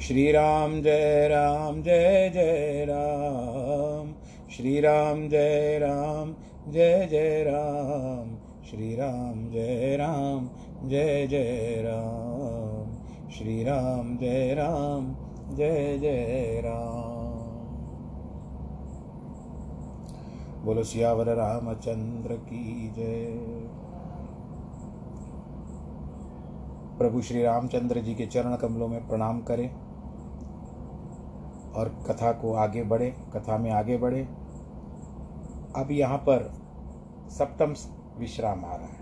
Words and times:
श्री 0.00 0.32
राम 0.32 0.82
जय 0.82 1.28
राम, 1.28 1.82
जय 1.82 2.30
जय 2.34 2.86
राम। 2.88 4.12
श्री 4.50 4.80
राम 4.80 5.28
जय 5.28 5.78
राम, 5.78 6.34
जय 6.72 7.08
जय 7.10 7.44
राम। 7.48 8.36
श्री 8.70 8.96
राम 8.96 9.50
जय 9.50 9.96
राम, 9.96 10.50
जय 10.88 11.26
जय 11.26 11.82
राम। 11.86 12.92
श्री 13.30 13.64
राम 13.64 14.16
जय 14.16 14.54
राम, 14.54 15.16
जय 15.56 15.98
जय 15.98 16.62
राम। 16.64 17.00
बोलो, 20.64 20.82
सियावर 20.82 21.26
रामचंद्र 21.26 22.34
की 22.34 22.92
जय। 22.96 23.38
प्रभु 26.98 27.22
श्री 27.22 27.42
रामचंद्र 27.42 28.00
जी 28.00 28.14
के 28.14 28.26
चरण 28.26 28.56
कमलों 28.56 28.88
में 28.88 29.08
प्रणाम 29.08 29.40
करें। 29.40 29.89
और 31.74 31.88
कथा 32.06 32.32
को 32.32 32.52
आगे 32.52 32.82
बढ़े, 32.82 33.10
कथा 33.34 33.58
में 33.58 33.70
आगे 33.70 33.96
बढ़े। 33.96 34.22
अब 35.76 35.88
यहाँ 35.90 36.18
पर 36.18 36.50
सप्तम 37.30 37.74
विश्राम 38.18 38.64
आ 38.64 38.74
रहा 38.74 38.86
है 38.86 38.98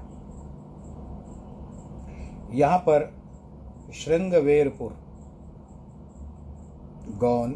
यहाँ 2.53 2.79
पर 2.79 3.13
श्रृंगवेरपुर, 3.95 4.97
गौन, 7.19 7.51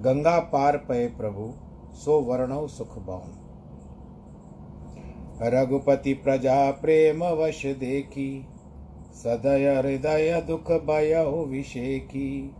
गंगा 0.00 0.38
पार 0.38 0.76
पय 0.78 1.06
प्रभु, 1.08 1.52
सो 1.94 2.20
वर्णव 2.20 2.66
सुख 2.68 2.98
बौन। 2.98 3.36
रघुपति 5.42 6.14
प्रजा 6.14 6.70
प्रेम 6.70 7.24
वश 7.24 7.64
देखी, 7.80 8.46
सदय 9.14 9.74
हृदय 9.76 10.40
दुख 10.40 10.70
भय 10.86 11.14
विषेकी। 11.48 12.54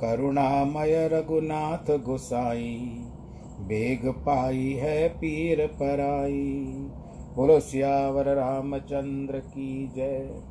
करुणामय 0.00 1.08
रघुनाथ 1.08 1.98
गोसाई, 1.98 2.78
बेग 3.60 4.08
पाई 4.08 4.72
है 4.72 5.08
पीर 5.08 5.66
पराई। 5.66 6.64
बोलो, 7.36 7.60
सियावर 7.60 8.28
रामचंद्र 8.34 9.38
की 9.38 9.92
जय। 9.96 10.42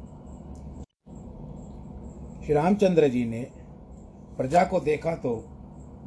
श्री 2.46 2.54
रामचंद्र 2.54 3.08
जी 3.08 3.26
ने 3.26 3.42
प्रजा 4.38 4.64
को 4.64 4.80
देखा 4.80 5.16
तो 5.16 5.36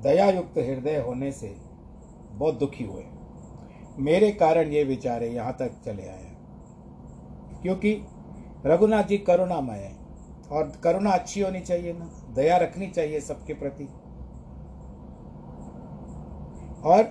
दयायुक्त 0.02 0.58
हृदय 0.58 0.96
होने 0.96 1.32
से 1.32 1.56
बहुत 2.32 2.58
दुखी 2.58 2.84
हुए। 2.84 3.04
मेरे 3.98 4.30
कारण 4.30 4.68
ये 4.68 4.84
विचारे 4.84 5.28
यहाँ 5.28 5.56
तक 5.58 5.70
चले 5.84 6.08
आए। 6.08 6.32
क्योंकि 7.62 8.06
रघुनाथ 8.66 9.04
जी 9.04 9.18
करुणामय 9.18 9.76
है 9.76 9.96
और 10.52 10.72
करुणा 10.84 11.10
अच्छी 11.10 11.40
होनी 11.40 11.60
चाहिए 11.60 11.92
ना। 11.92 12.25
दया 12.36 12.56
रखनी 12.56 12.86
चाहिए 12.86 13.20
सबके 13.20 13.54
प्रति। 13.54 13.84
और 16.84 17.02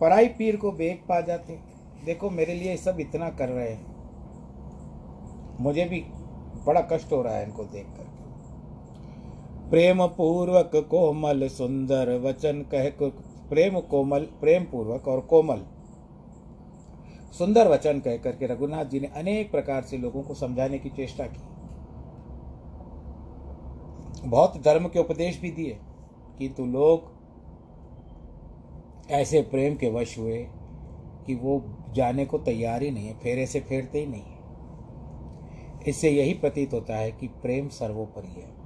पराई 0.00 0.28
पीर 0.28 0.56
को 0.56 0.72
बेग 0.72 0.96
पा 1.08 1.20
जाते। 1.20 1.58
देखो, 2.04 2.30
मेरे 2.30 2.54
लिए 2.54 2.76
सब 2.76 3.00
इतना 3.00 3.30
कर 3.30 3.48
रहे 3.48 3.70
हैं। 3.70 3.94
मुझे 5.60 5.84
भी 5.84 6.00
बड़ा 6.66 6.80
कष्ट 6.80 7.12
हो 7.12 7.22
रहा 7.22 7.36
है 7.36 7.44
इनको 7.44 7.64
देख 7.64 7.86
कर। 7.86 8.12
प्रेम 9.70 10.06
पूर्वक 10.06 10.70
कोमल 10.90 11.48
सुंदर 11.48 12.18
वचन 12.20 12.62
कह 12.74 12.90
प्रेम 13.48 13.80
कोमल, 13.80 14.22
प्रेम 14.40 14.64
पूर्वक 14.64 15.08
और 15.08 15.20
कोमल 15.20 15.64
सुंदर 17.38 17.68
वचन 17.68 18.00
कह 18.00 18.16
करके 18.16 18.46
रघुनाथ 18.46 18.84
जी 18.84 19.00
ने 19.00 19.06
अनेक 19.06 19.50
प्रकार 19.50 19.82
से 19.82 19.98
लोगों 19.98 20.22
को 20.22 20.34
समझाने 20.34 20.78
की 20.78 20.88
चेष्टा 20.88 21.26
की। 21.26 21.53
बहुत 24.26 24.62
धर्म 24.62 24.88
के 24.88 24.98
उपदेश 24.98 25.40
भी 25.40 25.50
दिए 25.50 25.78
किंतु 26.38 26.64
लोग 26.64 27.14
ऐसे 29.10 29.40
प्रेम 29.40 29.74
के 29.74 29.90
वश 29.90 30.18
हुए 30.18 30.48
कि 31.26 31.34
वो 31.34 31.76
जाने 31.90 32.26
को 32.26 32.38
तैयार 32.38 32.82
ही 32.82 32.90
नहीं 32.90 33.06
है, 33.06 33.14
फेरे 33.14 33.46
से 33.46 33.60
फेरते 33.60 34.00
ही 34.00 34.06
नहीं 34.06 34.22
है। 34.22 34.34
इससे 35.88 36.10
यही 36.10 36.34
प्रतीत 36.34 36.74
होता 36.74 36.96
है 36.96 37.12
कि 37.12 37.28
प्रेम 37.28 37.68
सर्वोपरि 37.68 38.28
है। 38.28 38.64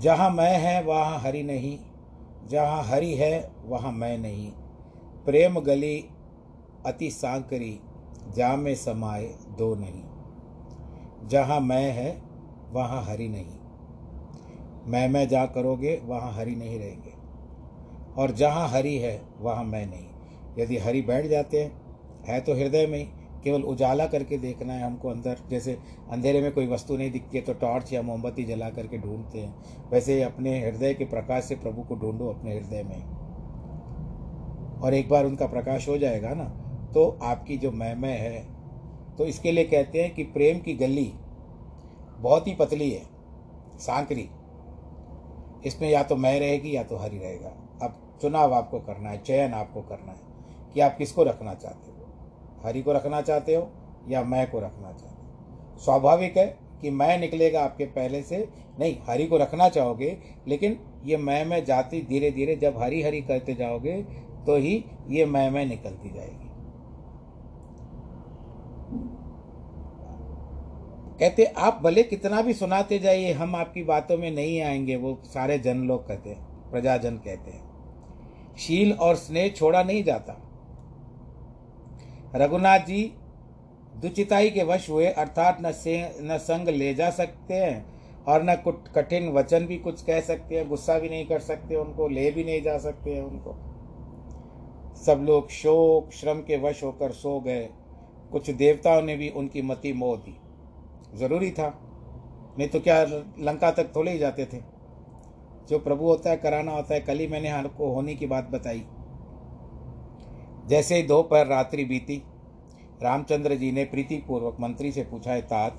जहाँ 0.00 0.30
मैं 0.30 0.58
है, 0.58 0.82
वहाँ 0.82 1.20
हरि 1.20 1.42
नहीं। 1.42 1.78
जहाँ 2.48 2.84
हरि 2.84 3.14
है, 3.14 3.52
वहाँ 3.64 3.92
मैं 3.92 4.18
नहीं। 4.18 4.50
प्रेम 5.24 5.60
गली 5.60 6.04
अति 6.86 7.10
सांकरी 7.10 7.80
जा 8.28 8.56
में 8.56 8.74
समाए 8.74 9.34
दो 9.58 9.74
नहीं। 9.74 10.02
जहाँ 11.28 11.60
मैं 11.60 11.92
है 11.92 12.23
वहाँ 12.72 13.04
हरि 13.04 13.28
नहीं। 13.28 13.58
मैं 14.86 15.08
मैं 15.08 15.28
जा 15.28 15.46
करोगे, 15.46 16.00
वहाँ 16.04 16.32
हरि 16.32 16.54
नहीं 16.54 16.78
रहेंगे। 16.78 17.12
और 18.22 18.30
जहाँ 18.30 18.68
हरि 18.68 18.96
है, 18.96 19.22
वहाँ 19.40 19.64
मैं 19.64 19.86
नहीं। 19.86 20.06
यदि 20.58 20.78
हरि 20.78 21.02
बैठ 21.02 21.26
जाते 21.26 21.62
हैं, 21.62 21.72
है 22.24 22.40
तो 22.40 22.54
हृदय 22.54 22.86
में 22.86 22.98
ही, 22.98 23.04
केवल 23.44 23.62
उजाला 23.62 24.06
करके 24.06 24.38
देखना 24.38 24.72
है 24.72 24.82
हमको 24.82 25.08
अंदर। 25.08 25.38
जैसे 25.50 25.78
अंधेरे 26.10 26.40
में 26.40 26.52
कोई 26.52 26.66
वस्तु 26.66 26.96
नहीं 26.96 27.10
दिखती 27.10 27.38
है 27.38 27.44
तो 27.44 27.54
टॉर्च 27.54 27.92
या 27.92 28.02
मोमबत्ती 28.02 28.44
जला 28.44 28.70
करके 28.70 28.98
ढूंढते 28.98 29.38
हैं। 29.38 29.54
वैसे 29.90 30.22
अपने 30.22 30.66
हृदय 30.66 30.94
के 30.94 31.04
प्रकाश 31.04 31.44
से 31.44 31.54
प्रभु 31.54 31.82
को 31.82 31.94
ढूंढो 31.94 32.28
अपने 32.28 32.58
हृदय 32.58 32.82
में। 32.82 33.02
और 34.80 34.94
एक 34.94 35.08
बार 35.08 35.26
उनका 35.26 35.46
प्रकाश 35.46 35.88
हो 35.88 35.98
जाएगा 35.98 36.34
ना 36.34 36.44
तो 36.94 37.18
आपकी 37.22 37.56
जो 37.56 37.70
मैं 37.72 38.18
है 38.18 38.46
तो 39.16 39.26
इसके 39.26 39.52
लिए 39.52 39.64
कहते 39.64 40.02
हैं 40.02 40.14
कि 40.14 40.22
प्रेम 40.22 40.58
की 40.58 40.74
गली 40.74 41.14
बहुत 42.24 42.46
ही 42.48 42.54
पतली 42.54 42.90
है, 42.90 43.02
सांकरी। 43.78 44.28
इसमें 45.64 45.88
या 45.90 46.02
तो 46.02 46.16
मैं 46.16 46.38
रहेगी 46.40 46.74
या 46.76 46.82
तो 46.82 46.96
हरी 46.96 47.18
रहेगा। 47.18 47.48
अब 47.82 47.96
चुनाव 48.22 48.54
आपको 48.54 48.78
करना 48.78 49.10
है, 49.10 49.18
चयन 49.18 49.54
आपको 49.54 49.82
करना 49.82 50.12
है 50.12 50.72
कि 50.74 50.80
आप 50.80 50.96
किसको 50.98 51.22
रखना 51.22 51.54
चाहते 51.54 51.90
हो। 51.90 52.06
हरी 52.64 52.82
को 52.82 52.92
रखना 52.92 53.20
चाहते 53.20 53.54
हो 53.54 53.68
या 54.08 54.22
मैं 54.22 54.50
को 54.50 54.60
रखना 54.60 54.92
चाहते 54.92 55.22
हो? 55.22 55.78
स्वाभाविक 55.78 56.36
है 56.36 56.46
कि 56.80 56.90
मैं 56.90 57.18
निकलेगा 57.18 57.64
आपके 57.64 57.84
पहले 57.84 58.22
से। 58.22 58.48
नहीं, 58.78 58.96
हरी 59.08 59.26
को 59.26 59.36
रखना 59.36 59.68
चाहोगे, 59.68 60.16
लेकिन 60.48 60.78
ये 61.04 61.16
मैं 61.16 61.44
मैं 61.44 61.64
जाती 61.64 62.02
धीरे 62.02 62.30
धीरे 62.30 62.56
जब 62.56 62.78
हरी 62.78 63.02
हरी 63.02 63.20
करते 63.22 63.54
जाओगे 63.54 64.02
तो 64.46 64.56
ही 64.56 64.84
ये 65.08 65.26
मैं 65.26 65.50
मैं 65.50 65.66
निकलती 65.66 66.10
जाएगी। 66.10 66.43
कहते, 71.20 71.44
आप 71.44 71.80
भले 71.82 72.02
कितना 72.02 72.42
भी 72.42 72.54
सुनाते 72.54 72.98
जाइए, 72.98 73.32
हम 73.32 73.56
आपकी 73.56 73.82
बातों 73.82 74.18
में 74.18 74.30
नहीं 74.30 74.60
आएँगे, 74.60 74.96
वो 74.96 75.22
सारे 75.24 75.58
जन 75.58 75.76
लोग 75.76 76.08
कहते 76.08 76.30
हैं, 76.30 76.70
प्रजाजन 76.70 77.16
कहते 77.16 77.50
हैं। 77.50 77.74
शील 78.56 78.92
और 78.92 79.14
स्नेह 79.14 79.48
छोड़ा 79.48 79.82
नहीं 79.82 80.04
जाता। 80.04 80.40
रघुनाथ 82.34 82.78
जी 82.78 83.14
दुचिताई 83.96 84.50
के 84.50 84.62
वश 84.62 84.90
हुए, 84.90 85.06
अर्थात 85.06 85.58
न 85.60 85.72
से, 85.72 86.16
न 86.20 86.38
संग 86.38 86.68
ले 86.68 86.94
जा 86.94 87.10
सकते 87.10 87.54
हैं, 87.54 87.94
और 88.24 88.42
न 88.42 88.54
कुछ 88.54 88.74
कठिन 88.94 89.28
वचन 89.28 89.66
भी 89.66 89.78
कुछ 89.78 90.02
कह 90.02 90.20
सकते 90.20 90.56
हैं, 90.56 90.68
गुस्सा 90.68 90.98
भी 90.98 91.08
नहीं 91.08 91.26
कर 91.26 91.38
सकते, 91.38 91.76
उनको 91.76 92.08
ले 92.08 92.30
भी 92.30 92.44
नहीं 92.44 92.62
जा 92.62 92.78
सकते 92.78 93.14
हैं 93.14 93.22
उनको। 93.22 93.56
सब 94.96 95.20
लोग 95.22 95.50
शोक, 95.50 96.12
श्रम 96.12 96.40
के 96.40 96.56
वश 96.56 96.84
होकर 96.84 97.12
सो 97.12 97.40
गए। 97.40 97.68
कुछ 98.32 98.50
देवताओं 98.50 99.02
ने 99.02 99.16
भी 99.16 99.28
उनकी 99.28 99.62
मति 99.62 99.92
मोह 99.92 100.16
दी। 100.16 100.38
ज़रूरी 101.14 101.50
था। 101.50 101.68
नहीं 102.58 102.68
तो 102.68 102.80
क्या 102.80 103.02
लंका 103.40 103.70
तक 103.70 103.94
थोड़े 103.96 104.12
ही 104.12 104.18
जाते 104.18 104.44
थे। 104.44 104.58
जो 105.68 105.78
प्रभु 105.78 106.04
होता 106.04 106.30
है, 106.30 106.36
कराना 106.36 106.72
होता 106.72 106.94
है, 106.94 107.00
कल 107.00 107.18
ही 107.18 107.26
मैंने 107.26 107.48
आपको 107.48 107.92
होने 107.92 108.14
की 108.14 108.26
बात 108.26 108.44
बताई। 108.44 108.84
जैसे 110.66 110.96
ही 110.96 111.02
दोपहर 111.02 111.46
रात्रि 111.46 111.84
बीती, 111.84 112.22
रामचंद्र 113.02 113.54
जी 113.54 113.72
ने 113.72 113.84
प्रीतिपूर्वक 113.84 114.56
मंत्री 114.60 114.92
से 114.92 115.02
पूछा 115.02 115.32
है 115.32 115.42
तात, 115.42 115.78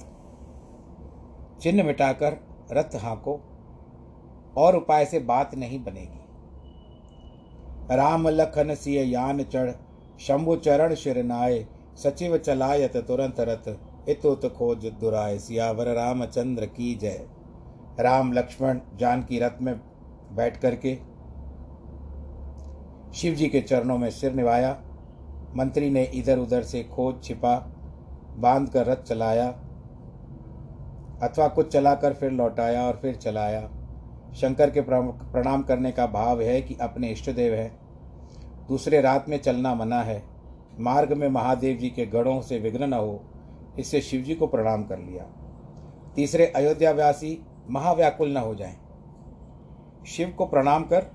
चिन्ह 1.62 1.84
मिटाकर 1.84 2.38
रथ 2.72 2.96
हाँको, 2.96 3.40
और 4.58 4.76
उपाय 4.76 5.06
से 5.06 5.20
बात 5.20 5.56
नहीं 5.56 5.84
बनेगी। 5.84 6.20
राम 7.96 8.28
लखन 8.28 8.76
सिय 8.76 9.02
यान 9.04 9.44
चढ़, 9.44 9.72
शंभु 10.20 10.56
चरण 10.56 10.94
शिर 10.96 11.24
नाय, 11.24 11.66
सचिव 11.96 12.38
चलायत 12.38 12.98
तुरंत 12.98 13.40
रथ 13.40 13.70
इतुत 14.10 14.46
खोज 14.56 14.86
दुराय 15.02 15.38
सियावर 15.40 15.88
रामचंद्र 15.94 16.66
की 16.66 16.94
जय। 16.96 17.25
राम 18.00 18.31
लक्ष्मण 18.34 18.80
जानकी 18.96 19.40
रथ 19.40 19.62
में 19.62 19.75
बैठ 20.36 20.57
करके 20.57 20.96
शिव 23.13 23.36
जी 23.36 23.48
के 23.48 23.62
चरणों 23.62 23.98
में 23.98 24.10
सिर 24.10 24.34
निभाया 24.34 24.72
मंत्री 25.56 25.90
ने 25.90 26.04
इधर 26.16 26.40
उधर 26.40 26.63
से 26.63 26.84
खोज 26.84 27.24
छिपा 27.24 27.56
बाँध 28.38 28.69
कर 28.69 28.86
रथ 28.86 29.04
चलाया, 29.04 29.48
अथवा 31.24 31.48
कुछ 31.48 31.72
चलाकर 31.72 32.13
फिर 32.13 32.31
लौटाया 32.31 32.81
और 32.84 33.00
फिर 33.01 33.16
चलाया। 33.16 33.62
शंकर 34.36 34.69
के 34.69 34.81
प्रणाम 34.81 35.62
करने 35.63 35.92
का 35.92 36.08
भाव 36.08 36.42
है 36.42 36.62
कि 36.62 36.78
अपने 36.81 37.10
इष्टदेव 37.10 37.54
हैं। 37.54 37.72
दूसरे 38.68 39.01
रात 39.01 39.30
में 39.30 39.38
चलना 39.38 39.74
मना 39.75 40.01
है। 40.01 40.22
मार्ग 40.80 41.13
में 41.13 41.28
महादेव 41.30 41.78
जी 41.78 41.90
के 41.90 42.06
गढ़ों 42.06 42.42
से 42.42 42.60
विघ्न 42.60 42.84
न 42.84 42.94
हो। 42.94 43.22
इससे 43.80 44.01
शिव 44.01 44.22
जी 44.22 44.36
को 44.36 44.48
प्रणाम 44.48 44.83
कर 44.83 45.00
लिया। 45.00 45.24
तीसरे 46.16 46.45
अयोध्यावासी 46.45 47.38
महाव्याकुल 47.69 48.31
न 48.31 48.38
हो 48.38 48.56
जाएँ। 48.56 48.75
शिव 50.07 50.30
को 50.30 50.45
प्रणाम 50.45 50.83
कर 50.83 51.12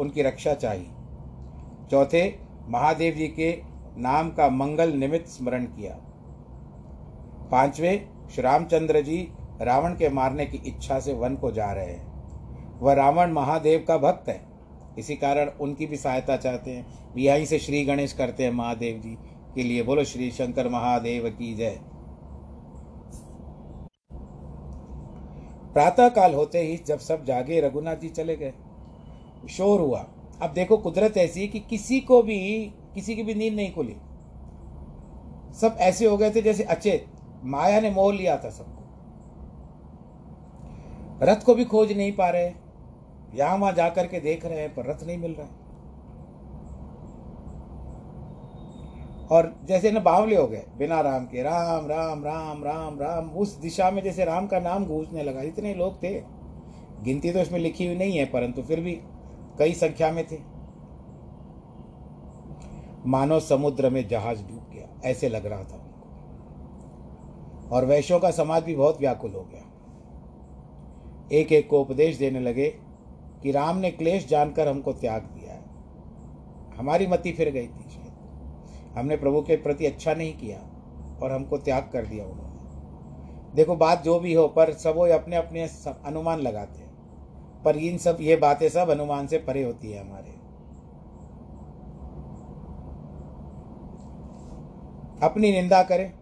उनकी 0.00 0.22
रक्षा 0.22 0.54
चाहिए 0.54 0.90
चौथे 1.90 2.22
महादेव 2.68 3.14
जी 3.14 3.26
के 3.28 3.52
नाम 3.98 4.30
का 4.30 4.48
मंगल 4.48 4.92
निमित्त 4.92 5.28
स्मरण 5.28 5.64
किया। 5.64 5.94
पाँचवें 7.50 8.28
श्री 8.28 8.42
रामचंद्र 8.42 9.00
जी 9.00 9.28
रावण 9.62 9.92
के 9.92 10.08
मारने 10.08 10.46
की 10.46 10.58
इच्छा 10.66 10.98
से 11.00 11.12
वन 11.12 11.36
को 11.36 11.50
जा 11.52 11.72
रहे 11.72 11.86
हैं। 11.86 12.78
वह 12.80 12.92
रावण 12.92 13.32
महादेव 13.32 13.84
का 13.88 13.96
भक्त 13.98 14.28
है। 14.28 14.40
इसी 14.98 15.16
कारण 15.16 15.50
उनकी 15.60 15.86
भी 15.86 15.96
सहायता 15.96 16.36
चाहते 16.36 16.70
हैं। 16.70 17.14
यहीं 17.16 17.46
से 17.46 17.58
श्री 17.58 17.84
गणेश 17.84 18.12
करते 18.12 18.44
हैं 18.44 18.50
महादेव 18.50 18.98
जी 18.98 19.16
के 19.54 19.62
लिए। 19.62 19.82
बोलो 19.82 20.04
श्री 20.04 20.30
शंकर 20.30 20.68
महादेव 20.68 21.28
की 21.30 21.54
जय। 21.54 21.80
प्रातः 25.78 26.08
काल 26.08 26.34
होते 26.34 26.58
ही 26.58 26.76
जब 26.76 26.98
सब 26.98 27.24
जागे, 27.24 27.60
रघुनाथ 27.60 27.96
जी 27.96 28.08
चले 28.08 28.36
गए। 28.36 28.52
शोर 29.50 29.80
हुआ। 29.80 30.06
अब 30.42 30.52
देखो, 30.52 30.76
कुदरत 30.76 31.16
ऐसी 31.16 31.48
कि 31.48 31.60
किसी 31.60 32.00
को 32.00 32.22
भी, 32.22 32.72
किसी 32.94 33.16
की 33.16 33.22
भी 33.22 33.34
नींद 33.34 33.54
नहीं 33.54 33.74
खुली। 33.74 33.96
सब 35.60 35.76
ऐसे 35.80 36.06
हो 36.06 36.16
गए 36.16 36.30
थे 36.30 36.42
जैसे 36.42 36.62
अचेत। 36.62 37.06
माया 37.44 37.80
ने 37.80 37.90
मोह 37.90 38.12
लिया 38.12 38.36
था 38.36 38.50
सबको। 38.50 38.82
रथ 41.22 41.44
को 41.44 41.54
भी 41.54 41.64
खोज 41.64 41.92
नहीं 41.92 42.12
पा 42.12 42.30
रहे। 42.30 42.52
यहाँ 43.34 43.58
वहाँ 43.58 43.72
जाकर 43.72 44.06
के 44.06 44.20
देख 44.20 44.46
रहे 44.46 44.60
हैं, 44.60 44.74
पर 44.74 44.86
रथ 44.86 45.06
नहीं 45.06 45.18
मिल 45.18 45.32
रहा 45.32 45.46
और 49.30 49.52
जैसे 49.64 49.90
ना 49.90 50.00
बावले 50.00 50.36
हो 50.36 50.46
गए, 50.46 50.64
बिना 50.78 51.00
राम 51.00 51.24
के, 51.26 51.42
राम 51.42 51.86
राम 51.86 52.24
राम 52.24 52.64
राम 52.64 52.98
राम, 53.00 53.30
उस 53.30 53.56
दिशा 53.56 53.90
में 53.90 54.02
जैसे 54.02 54.24
राम 54.24 54.46
का 54.46 54.60
नाम 54.60 54.86
गूंजने 54.86 55.22
लगा, 55.22 55.42
इतने 55.42 55.74
लोग 55.74 56.02
थे। 56.02 56.14
गिनती 57.02 57.32
तो 57.32 57.38
इसमें 57.38 57.58
लिखी 57.60 57.86
हुई 57.86 57.96
नहीं 57.96 58.18
है, 58.18 58.24
परंतु 58.24 58.62
फिर 58.62 58.80
भी 58.80 58.92
कई 59.58 59.72
संख्या 59.72 60.10
में 60.12 60.26
थे। 60.26 60.38
मानो 63.06 63.40
समुद्र 63.40 63.90
में 63.90 64.08
जहाज़ 64.08 64.42
डूब 64.42 64.70
गया, 64.72 64.88
ऐसे 65.04 65.28
लग 65.28 65.46
रहा 65.46 65.64
था 65.64 65.84
और 67.72 67.84
वैश्यों 67.84 68.20
का 68.20 68.30
समाज 68.30 68.62
भी 68.62 68.76
बहुत 68.76 69.00
व्याकुल 69.00 69.32
हो 69.32 69.42
गया। 69.42 69.64
एक 71.32 71.52
एक 71.52 71.68
को 71.70 71.80
उपदेश 71.80 72.16
देने 72.16 72.40
लगे 72.40 72.68
कि 73.42 73.50
राम 73.52 73.76
ने 73.76 73.90
क्लेश 73.90 74.26
जानकर 74.28 74.68
हमको 74.68 74.92
त्याग 74.92 75.22
दिया 75.22 75.52
है। 75.52 75.62
हमारी 76.76 77.06
मति 77.06 77.32
फिर 77.32 77.50
गई 77.50 77.66
थी। 77.66 77.97
हमने 78.96 79.16
प्रभु 79.16 79.42
के 79.42 79.56
प्रति 79.56 79.86
अच्छा 79.86 80.14
नहीं 80.14 80.32
किया 80.32 80.58
और 81.22 81.32
हमको 81.32 81.58
त्याग 81.58 81.90
कर 81.92 82.06
दिया 82.06 82.24
उन्होंने। 82.24 82.48
देखो, 83.54 83.76
बात 83.76 84.02
जो 84.02 84.20
भी 84.20 84.34
हो, 84.34 84.48
पर 84.48 84.72
सब 84.72 84.96
वो 84.96 85.06
अपने 85.06 85.36
अपने 85.36 85.68
अनुमान 86.04 86.38
लगाते 86.38 86.78
हैं। 86.78 86.88
पर 87.62 87.76
इन 87.76 87.98
सब, 87.98 88.18
ये 88.20 88.36
बातें 88.36 88.68
सब 88.68 88.88
अनुमान 88.88 89.26
से 89.26 89.38
परे 89.38 89.62
होती 89.62 89.92
है 89.92 90.08
हमारे। 90.08 90.38
अपनी 95.22 95.52
निंदा 95.52 95.82
करें, 95.82 96.12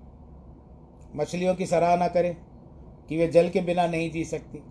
मछलियों 1.17 1.55
की 1.55 1.67
सराहना 1.67 2.09
करें 2.09 2.37
कि 3.09 3.17
वे 3.17 3.27
जल 3.29 3.49
के 3.49 3.61
बिना 3.61 3.87
नहीं 3.87 4.11
जी 4.11 4.25
सकती। 4.25 4.63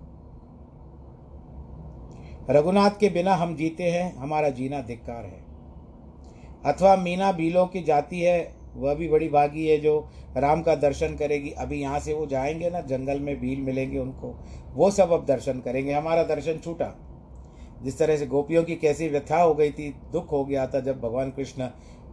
रघुनाथ 2.49 2.91
के 2.99 3.09
बिना 3.09 3.35
हम 3.35 3.55
जीते 3.55 3.83
हैं, 3.83 4.15
हमारा 4.15 4.49
जीना 4.49 4.81
धिक्कार 4.81 5.25
है। 5.25 5.44
अथवा 6.65 6.95
मीना 6.95 7.31
बीलों 7.31 7.67
की 7.67 7.81
जाती 7.81 8.21
है, 8.21 8.55
वह 8.75 8.93
भी 8.93 9.07
बड़ी 9.07 9.29
भागी 9.29 9.67
है 9.67 9.77
जो 9.77 10.09
राम 10.37 10.61
का 10.61 10.75
दर्शन 10.75 11.15
करेगी। 11.15 11.49
अभी 11.49 11.81
यहाँ 11.81 11.99
से 11.99 12.13
वो 12.13 12.25
जाएँगे 12.25 12.69
ना, 12.69 12.81
जंगल 12.81 13.19
में 13.19 13.39
भील 13.39 13.61
मिलेंगे 13.61 13.99
उनको। 13.99 14.43
वो 14.73 14.91
सब 14.91 15.11
अब 15.11 15.25
दर्शन 15.25 15.59
करेंगे। 15.59 15.93
हमारा 15.93 16.23
दर्शन 16.23 16.57
छूटा। 16.57 16.95
जिस 17.83 17.99
तरह 17.99 18.17
से 18.17 18.25
गोपियों 18.25 18.63
की 18.63 18.75
कैसी 18.75 19.07
व्यथा 19.07 19.41
हो 19.41 19.53
गई 19.53 19.71
थी, 19.71 19.95
दुख 20.11 20.31
हो 20.31 20.45
गया 20.45 20.67
था 20.67 20.79
जब 20.79 21.01
भगवान 21.01 21.31
कृष्ण 21.31 21.69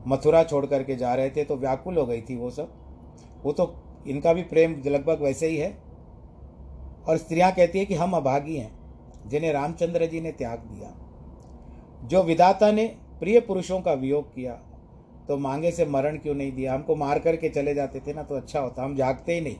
मथुरा 0.06 0.44
छोड़ 0.44 0.66
करके 0.66 0.96
जा 0.96 1.14
रहे 1.14 1.30
थे 1.30 1.44
तो 1.44 1.56
व्याकुल 1.56 1.96
हो 1.96 2.06
गई 2.06 2.20
थी 2.20 2.36
वो 2.36 2.50
सब। 2.50 2.72
वो 3.44 3.52
तो 3.52 3.74
इनका 4.06 4.32
भी 4.32 4.42
प्रेम 4.42 4.82
लगभग 4.86 5.22
वैसे 5.22 5.46
ही 5.46 5.56
है। 5.56 5.78
और 7.08 7.16
स्त्रियाँ 7.16 7.52
कहती 7.52 7.78
है 7.78 7.84
कि 7.84 7.94
हम 7.94 8.12
अभागी 8.12 8.56
हैं, 8.56 8.72
जिन्हें 9.28 9.52
रामचंद्र 9.52 10.06
जी 10.06 10.20
ने 10.20 10.32
त्याग 10.32 10.58
दिया। 10.58 10.94
जो 12.08 12.22
विदाता 12.22 12.72
ने 12.72 12.96
प्रिय 13.22 13.40
पुरुषों 13.40 13.80
का 13.80 13.92
वियोग 13.92 14.34
किया 14.34 14.52
तो 15.28 15.36
मांगे 15.38 15.70
से 15.70 15.84
मरण 15.86 16.16
क्यों 16.18 16.34
नहीं 16.34 16.52
दिया? 16.52 16.74
हमको 16.74 16.94
मार 16.96 17.18
करके 17.18 17.48
चले 17.48 17.74
जाते 17.74 18.00
थे 18.00 18.12
ना 18.14 18.22
तो 18.22 18.34
अच्छा 18.34 18.60
होता। 18.60 18.84
हम 18.84 18.96
जागते 18.96 19.34
ही 19.34 19.40
नहीं। 19.40 19.56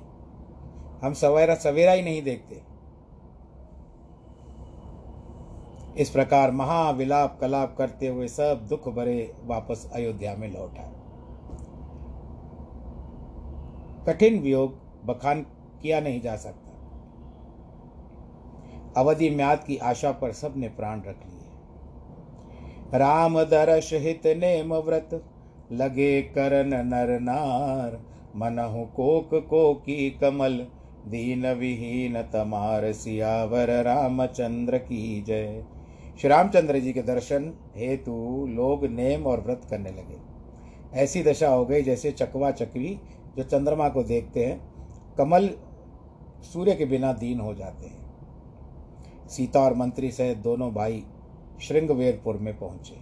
हम 1.03 1.13
सवेरा 1.13 1.55
सवेरा 1.55 1.93
ही 1.93 2.03
नहीं 2.03 2.23
देखते। 2.23 2.61
इस 6.03 6.11
प्रकार 6.11 6.51
महाविलाप 6.51 7.39
कलाप 7.41 7.75
करते 7.79 8.09
हुए 8.09 8.29
सब 8.29 8.67
दुख 8.69 8.89
भरे 8.89 9.35
वापस 9.45 9.91
अयोध्या 9.95 10.35
में 10.35 10.49
लौट 10.53 10.79
आए। 10.79 10.93
कठिन 14.07 14.39
वियोग 14.39 14.75
बखान 15.05 15.43
किया 15.83 16.01
नहीं 16.01 16.21
जा 16.21 16.37
सकता। 16.37 16.71
अवधि 18.97 19.31
म्याद 19.31 19.65
की 19.65 19.77
आशा 19.77 20.13
पर 20.13 20.33
सबने 20.33 20.69
प्राण 20.69 21.01
रख 21.01 21.27
लिए 21.27 21.32
राम 22.95 23.43
दर्श 23.43 23.93
हित 23.93 24.27
नेम 24.27 24.75
व्रत, 24.75 25.25
लगे 25.73 26.23
करन 26.23 26.71
नर 26.87 27.21
नार, 27.21 28.01
मनहु 28.37 28.85
कोक 28.85 29.31
को 29.51 29.75
की 29.75 30.11
कमल, 30.11 30.67
दीन 31.07 31.47
विहीन 31.47 32.23
तमार 32.23 32.93
सियावर 32.93 33.71
रामचंद्र 33.83 34.79
की 34.79 35.23
जय। 35.23 35.65
श्री 36.21 36.31
रामचंद्र 36.31 36.79
जी 36.79 36.93
के 36.93 37.03
दर्शन 37.03 37.53
हेतु 37.77 38.47
लोग 38.51 38.85
नेम 38.87 39.27
और 39.27 39.41
व्रत 39.41 39.63
करने 39.71 39.91
लगे। 39.91 40.21
ऐसी 40.99 41.23
दशा 41.23 41.49
हो 41.49 41.65
गई 41.65 41.83
जैसे 41.83 42.11
चकवा 42.11 42.51
चकवी 42.51 42.99
जो 43.37 43.43
चंद्रमा 43.43 43.89
को 43.89 44.03
देखते 44.03 44.45
हैं, 44.45 44.61
कमल 45.19 45.51
सूर्य 46.43 46.75
के 46.75 46.85
बिना 46.85 47.13
दीन 47.13 47.41
हो 47.41 47.55
जाते 47.55 47.87
हैं। 47.87 49.29
सीता 49.29 49.61
और 49.61 49.75
मंत्री 49.75 50.11
सहित 50.11 50.39
दोनों 50.39 50.73
भाई 50.75 51.05
श्रृंगवेरपुर 51.61 52.37
में 52.37 52.59
पहुँचे। 52.59 52.95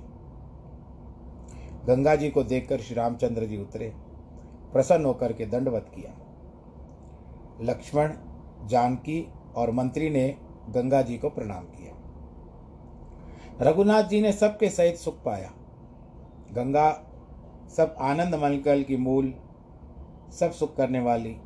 गंगा 1.86 2.16
जी 2.16 2.30
को 2.30 2.42
देखकर 2.42 2.80
श्री 2.80 2.94
रामचंद्र 2.94 3.44
जी 3.44 3.58
उतरे, 3.58 3.92
प्रसन्न 4.72 5.04
होकर 5.04 5.32
के 5.32 5.46
दंडवत 5.46 5.90
किया। 5.94 6.16
लक्ष्मण, 7.60 8.14
जानकी 8.66 9.32
और 9.56 9.70
मंत्री 9.70 10.10
ने 10.10 10.36
गंगा 10.68 11.02
जी 11.02 11.18
को 11.18 11.30
प्रणाम 11.30 11.64
किया। 11.64 11.94
रघुनाथ 13.60 14.02
जी 14.02 14.20
ने 14.20 14.32
सबके 14.32 14.68
सहित 14.68 14.96
सुख 14.96 15.22
पाया। 15.22 15.52
गंगा 16.52 16.90
सब 17.76 17.96
आनंद 18.00 18.34
मलकल 18.34 18.82
की 18.82 18.96
मूल, 18.96 19.34
सब 20.32 20.50
सुख 20.50 20.76
करने 20.76 21.00
वाली 21.00 21.36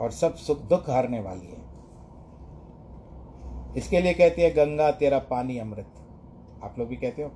और 0.00 0.10
सब 0.10 0.34
सुख 0.34 0.60
दुख 0.60 0.90
हारने 0.90 1.20
वाली 1.20 1.46
है। 1.46 1.68
इसके 3.76 4.00
लिए 4.00 4.14
कहती 4.14 4.42
है, 4.42 4.50
गंगा 4.50 4.90
तेरा 4.90 5.18
पानी 5.18 5.58
अमृत। 5.58 5.97
आप 6.64 6.74
लोग 6.78 6.88
भी 6.88 6.96
कहते 6.96 7.22
हो? 7.22 7.28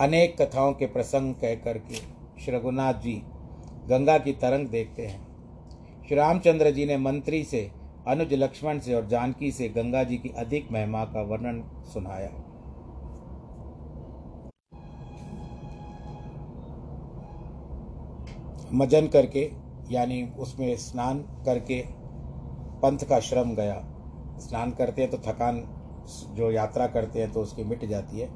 अनेक 0.00 0.42
कथाओं 0.42 0.72
के 0.72 0.86
प्रसंग 0.86 1.34
कह 1.34 1.54
करके 1.54 1.94
श्री 2.40 2.56
रघुनाथ 2.56 2.94
जी 2.94 3.22
गंगा 3.88 4.18
की 4.18 4.32
तरंग 4.32 4.68
देखते 4.68 5.06
हैं। 5.06 5.26
श्री 6.06 6.16
रामचंद्र 6.16 6.70
जी 6.70 6.86
ने 6.86 6.96
मंत्री 6.96 7.44
से, 7.44 7.70
अनुज 8.08 8.34
लक्ष्मण 8.34 8.78
से 8.78 8.94
और 8.94 9.06
जानकी 9.06 9.50
से 9.50 9.68
गंगा 9.68 10.04
जी 10.04 10.16
की 10.18 10.28
अधिक 10.28 10.72
महिमा 10.72 11.04
का 11.04 11.22
वर्णन 11.22 11.62
सुनाया। 11.84 12.30
मजन 18.72 19.06
करके, 19.06 19.52
यानी 19.90 20.28
उसमें 20.38 20.76
स्नान 20.76 21.18
करके, 21.18 21.84
पंथ 22.82 22.98
का 22.98 23.20
श्रम 23.20 23.54
गया। 23.54 23.93
स्नान 24.38 24.70
करते 24.70 25.02
हैं 25.02 25.10
तो 25.10 25.18
थकान 25.18 25.62
जो 26.34 26.50
यात्रा 26.50 26.86
करते 26.86 27.20
हैं 27.20 27.32
तो 27.32 27.40
उसकी 27.40 27.64
मिट 27.64 27.84
जाती 27.84 28.20
है। 28.20 28.28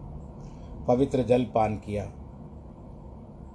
पवित्र 0.87 1.23
जल 1.23 1.45
पान 1.45 1.77
किया, 1.77 2.05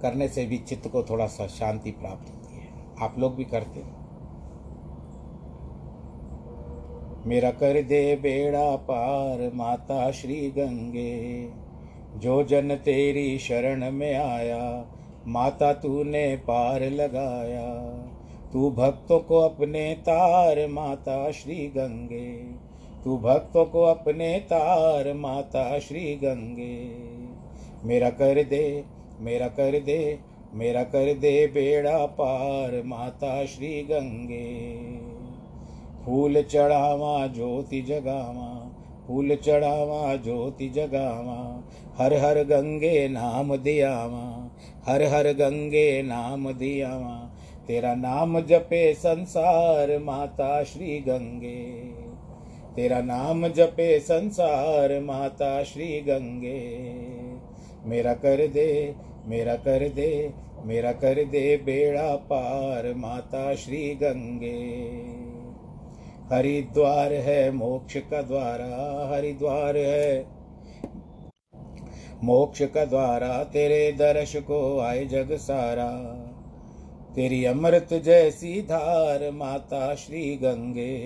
करने 0.02 0.28
से 0.28 0.44
भी 0.44 0.58
चित्त 0.58 0.88
को 0.88 1.02
थोड़ा 1.02 1.26
सा 1.26 1.46
शांति 1.46 1.90
प्राप्त 1.90 2.30
होती 2.30 2.56
है। 2.56 2.72
आप 3.02 3.18
लोग 3.18 3.34
भी 3.34 3.44
करते 3.44 3.80
हैं। 3.80 4.02
मेरा 7.26 7.50
कर 7.50 7.82
दे 7.82 8.16
बेड़ा 8.16 8.76
पार, 8.76 9.50
माता 9.54 10.10
श्री 10.10 10.50
गंगे, 10.50 11.50
जो 12.16 12.42
जन 12.44 12.74
तेरी 12.76 13.38
शरण 13.38 13.90
में 13.90 14.14
आया, 14.14 14.86
माता 15.26 15.72
तूने 15.72 16.36
पार 16.36 16.82
लगाया। 16.82 17.70
तू 18.54 18.70
भक्तों 18.70 19.20
को 19.20 19.38
अपने 19.38 19.94
तार 19.94 20.66
माता 20.68 21.30
श्री 21.30 21.66
गंगे। 21.66 22.36
तू 23.04 23.18
भक्तों 23.18 23.64
को 23.64 23.82
अपने 23.82 24.38
तार 24.38 25.14
माता 25.14 25.78
श्री 25.78 26.14
गंगे। 26.16 26.88
मेरा 27.84 28.10
कर 28.10 28.44
दे, 28.44 28.84
मेरा 29.20 29.48
कर 29.48 29.80
दे, 29.80 30.18
मेरा 30.54 30.82
कर 30.82 31.14
दे 31.14 31.46
बेड़ा 31.46 32.06
पार 32.06 32.82
माता 32.86 33.44
श्री 33.44 33.82
गंगे। 33.82 34.76
फूल 36.04 36.42
चढ़ावा, 36.42 37.26
ज्योति 37.26 37.82
जगावा, 37.82 38.72
फूल 39.06 39.36
चढ़ावा, 39.36 40.16
ज्योति 40.16 40.68
जगावा, 40.68 41.64
हर 41.98 42.14
हर 42.14 42.44
गंगे 42.44 43.08
नाम 43.08 43.56
दियावा, 43.56 44.50
हर 44.88 45.02
हर 45.02 45.32
गंगे 45.32 46.02
नाम 46.02 46.52
दियावा। 46.52 47.23
तेरा 47.66 47.94
नाम 47.94 48.40
जपे 48.40 48.94
संसार 48.94 49.98
माता 49.98 50.64
श्री 50.64 51.00
गंगे। 51.00 51.64
तेरा 52.76 53.00
नाम 53.00 53.48
जपे 53.48 53.98
संसार 53.98 55.00
माता 55.00 55.62
श्री 55.62 56.00
गंगे। 56.00 56.80
मेरा 57.84 58.14
कर 58.14 58.46
दे, 58.48 58.94
मेरा 59.26 59.54
कर 59.54 59.88
दे, 59.88 60.32
मेरा 60.64 60.92
कर 60.92 61.24
दे 61.24 61.56
बेड़ा 61.56 62.16
पार 62.16 62.94
माता 62.94 63.54
श्री 63.54 63.94
गंगे। 63.94 64.84
हरिद्वार 66.32 67.12
है 67.12 67.50
मोक्ष 67.50 67.96
का 67.96 68.22
द्वारा, 68.22 69.10
हरिद्वार 69.14 69.76
है। 69.76 70.26
मोक्ष 72.24 72.62
का 72.62 72.84
द्वारा 72.84 73.44
तेरे 73.44 73.92
दर्श 73.92 74.36
को 74.36 74.80
आए 74.80 75.04
जग 75.04 75.32
सारा। 75.32 76.20
तेरी 77.14 77.44
अमृत 77.44 77.88
जैसी 77.92 78.62
धार 78.62 79.30
माता 79.30 79.94
श्री 79.94 80.36
गंगे। 80.36 80.98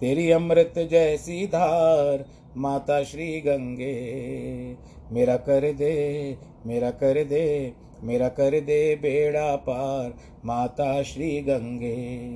तेरी 0.00 0.30
अमृत 0.30 0.74
जैसी 0.76 1.46
धार 1.46 2.24
माता 2.56 3.02
श्री 3.02 3.40
गंगे। 3.40 4.76
मेरा 5.12 5.36
कर 5.36 5.72
दे, 5.72 6.36
मेरा 6.66 6.90
कर 6.90 7.24
दे, 7.24 7.72
मेरा 8.02 8.28
कर 8.28 8.60
दे 8.60 8.96
बेड़ा 8.96 9.56
पार 9.56 10.14
माता 10.44 11.02
श्री 11.02 11.40
गंगे। 11.40 12.30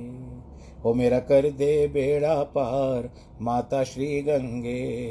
ओ 0.85 0.93
मेरा 0.93 1.19
कर 1.19 1.49
दे 1.49 1.87
बेड़ा 1.87 2.43
पार 2.43 3.09
माता 3.41 3.83
श्री 3.83 4.21
गंगे। 4.21 5.01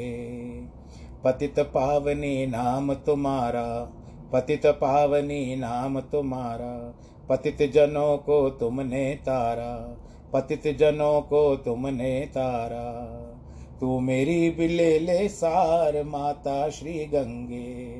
पतित 1.23 1.59
पावनी 1.59 2.45
नाम 2.45 2.93
तुम्हारा, 2.93 3.93
पतित 4.33 4.65
पावनी 4.65 5.55
नाम 5.55 5.99
तुम्हारा 5.99 7.01
पतित 7.31 7.71
जनों 7.73 8.17
को 8.17 8.49
तुमने 8.49 9.15
तारा, 9.15 9.97
पतित 10.33 10.77
जनों 10.77 11.21
को 11.21 11.55
तुमने 11.55 12.21
तारा। 12.21 12.87
तू 13.81 13.99
मेरी 13.99 14.49
बिले 14.49 14.99
ले 14.99 15.29
सार 15.29 16.03
माता 16.03 16.69
श्री 16.69 17.05
गंगे, 17.05 17.95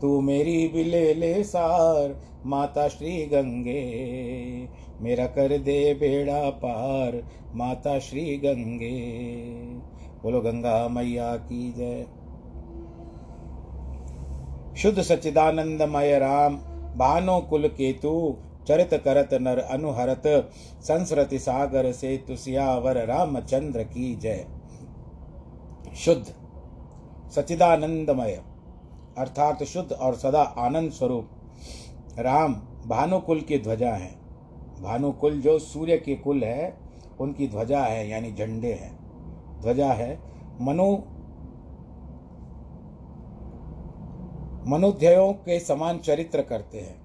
तू 0.00 0.20
मेरी 0.20 0.68
बिले 0.68 1.14
ले 1.14 1.44
सार 1.44 2.20
माता 2.46 2.88
श्री 2.88 3.26
गंगे। 3.26 3.82
मेरा 5.00 5.26
कर 5.26 5.58
दे 5.58 5.94
बेड़ा 5.94 6.50
पार 6.50 7.28
माता 7.54 7.98
श्री 7.98 8.36
गंगे। 8.36 9.00
बोलो, 10.22 10.40
गंगा 10.40 10.88
मैया 10.88 11.36
की 11.36 11.72
जय। 11.72 12.06
शुद्ध 14.76 15.02
सच्चिदानंदमय 15.02 16.18
राम। 16.18 16.58
भानो 16.96 17.40
कुल 17.40 17.68
केतु, 17.68 18.36
चरित 18.68 18.94
करत 18.94 19.34
नर 19.34 19.58
अनुहरत, 19.58 20.22
संस्रति 20.80 21.38
सागर 21.38 21.92
से 21.92 22.16
तुसियावर 22.16 23.04
रामचंद्र 23.06 23.82
की 23.82 24.14
जय। 24.16 24.46
शुद्ध 25.96 26.24
सचिदानंदमय 27.30 28.42
अर्थात 29.18 29.62
शुद्ध 29.62 29.92
और 29.92 30.14
सदा 30.14 30.42
आनंद 30.42 30.90
स्वरूप, 30.90 31.28
राम 32.18 32.54
भानुकुल 32.86 33.40
की 33.40 33.58
ध्वजा 33.58 33.90
है। 33.90 34.10
भानुकुल 34.82 35.40
जो 35.40 35.58
सूर्य 35.58 35.96
के 35.96 36.14
कुल 36.14 36.44
है, 36.44 36.76
उनकी 37.20 37.48
ध्वजा 37.48 37.80
है, 37.80 38.08
यानी 38.08 38.32
झंडे 38.32 38.72
हैं। 38.72 39.60
ध्वजा 39.60 39.92
है 39.92 40.18
मनु 40.60 40.96
मनुध्ययों 44.66 45.32
के 45.32 45.58
समान 45.60 45.98
चरित्र 45.98 46.42
करते 46.42 46.78
हैं, 46.78 46.96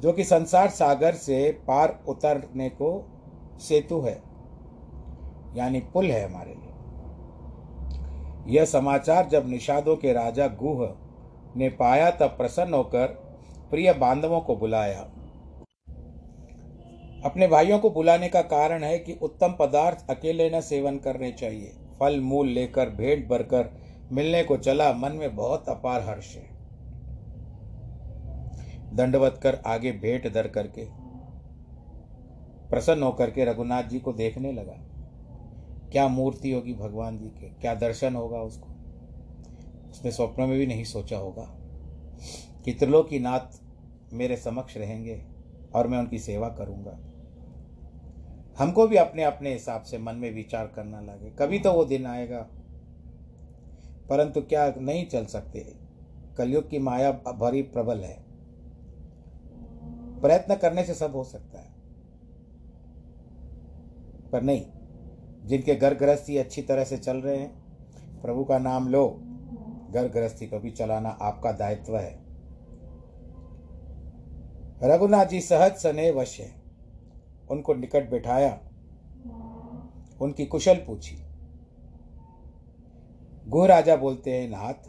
जो 0.00 0.12
कि 0.12 0.24
संसार 0.24 0.68
सागर 0.68 1.14
से 1.14 1.50
पार 1.68 1.98
उतरने 2.08 2.68
को 2.68 2.90
सेतु 3.60 4.00
है, 4.00 4.22
यानी 5.56 5.80
पुल 5.80 6.10
है 6.10 6.24
हमारे 6.24 6.54
लिए। 6.54 6.70
यह 8.54 8.64
समाचार 8.64 9.28
जब 9.28 9.48
निषादों 9.48 9.96
के 9.96 10.12
राजा 10.12 10.46
गुह 10.46 10.88
ने 11.56 11.68
पाया, 11.68 12.10
तब 12.10 12.26
प्रसन्न 12.26 12.74
होकर 12.74 13.06
प्रिय 13.70 13.92
बांधवों 13.92 14.40
को 14.40 14.56
बुलाया। 14.56 15.00
अपने 17.24 17.48
भाइयों 17.48 17.78
को 17.78 17.90
बुलाने 17.90 18.28
का 18.28 18.40
कारण 18.42 18.84
है 18.84 18.98
कि 18.98 19.18
उत्तम 19.22 19.54
पदार्थ 19.60 20.10
अकेले 20.10 20.50
न 20.50 20.60
सेवन 20.60 20.96
करने 20.96 21.32
चाहिए। 21.32 21.72
फल, 22.00 22.20
मूल 22.20 22.48
लेकर 22.48 22.90
भेंट 22.90 23.28
भरकर 23.28 23.81
मिलने 24.12 24.44
को 24.44 24.56
चला, 24.56 24.92
मन 24.92 25.12
में 25.12 25.36
बहुत 25.36 25.68
अपार 25.68 26.02
हर्ष 26.02 26.36
है। 26.36 26.50
दंडवत 28.96 29.40
कर 29.42 29.54
आगे 29.66 29.92
भेंट 29.92 30.32
दर 30.32 30.48
करके, 30.48 30.84
प्रसन्न 32.70 33.02
होकर 33.02 33.30
के 33.30 33.44
रघुनाथ 33.44 33.82
जी 33.82 34.00
को 34.00 34.12
देखने 34.12 34.52
लगा। 34.52 34.74
क्या 35.92 36.08
मूर्ति 36.08 36.52
होगी 36.52 36.74
भगवान 36.74 37.18
जी 37.18 37.28
के? 37.28 37.48
क्या 37.48 37.74
दर्शन 37.74 38.14
होगा 38.14 38.38
उसको? 38.38 38.68
उसने 39.90 40.10
स्वप्न 40.10 40.42
में 40.42 40.58
भी 40.58 40.66
नहीं 40.66 40.84
सोचा 40.84 41.18
होगा 41.18 41.42
कि 42.64 42.72
त्रिलोकी 42.72 43.18
नाथ 43.18 43.60
मेरे 44.12 44.36
समक्ष 44.36 44.76
रहेंगे 44.76 45.22
और 45.74 45.86
मैं 45.86 45.98
उनकी 45.98 46.18
सेवा 46.18 46.48
करूँगा। 46.48 46.98
हमको 48.58 48.86
भी 48.86 48.96
अपने 48.96 49.24
अपने 49.24 49.52
हिसाब 49.52 49.82
से 49.82 49.98
मन 49.98 50.14
में 50.14 50.34
विचार 50.34 50.66
करना 50.66 51.00
लगे। 51.00 51.30
कभी 51.30 51.58
तो 51.58 51.72
वो 51.72 51.84
दिन 51.84 52.06
आएगा 52.06 52.46
परंतु 54.12 54.40
क्या 54.40 54.74
नहीं 54.78 55.06
चल 55.06 55.24
सकते? 55.24 55.76
कलयुग 56.38 56.70
की 56.70 56.78
माया 56.78 57.12
भरी 57.12 57.62
प्रबल 57.62 57.98
है। 57.98 58.24
प्रयत्न 60.20 60.54
करने 60.54 60.84
से 60.84 60.94
सब 60.94 61.16
हो 61.16 61.24
सकता 61.24 61.58
है। 61.58 61.72
पर 64.32 64.42
नहीं, 64.42 64.66
जिनके 65.44 65.74
घर 65.74 65.94
गृहस्थी 65.94 66.36
अच्छी 66.36 66.62
तरह 66.62 66.84
से 66.84 66.98
चल 66.98 67.16
रहे 67.16 67.36
हैं, 67.36 67.62
प्रभु 68.22 68.44
का 68.44 68.58
नाम 68.58 68.88
लो। 68.88 69.20
घर 69.90 70.08
गृहस्थी 70.08 70.46
को 70.46 70.58
भी 70.58 70.70
चलाना 70.70 71.08
आपका 71.08 71.52
दायित्व 71.52 71.96
है। 71.98 72.18
रघुनाथ 74.82 75.26
जी 75.26 75.40
सहज 75.40 75.76
सने 75.76 76.10
वश 76.10 76.40
है। 76.40 76.62
उनको 77.50 77.74
निकट 77.74 78.10
बिठाया। 78.10 78.60
उनकी 80.20 80.46
कुशल 80.46 80.74
पूछी। 80.74 81.31
गुह 83.52 83.66
राजा 83.66 83.96
बोलते 83.96 84.30
हैं 84.30 84.48
नाथ 84.48 84.88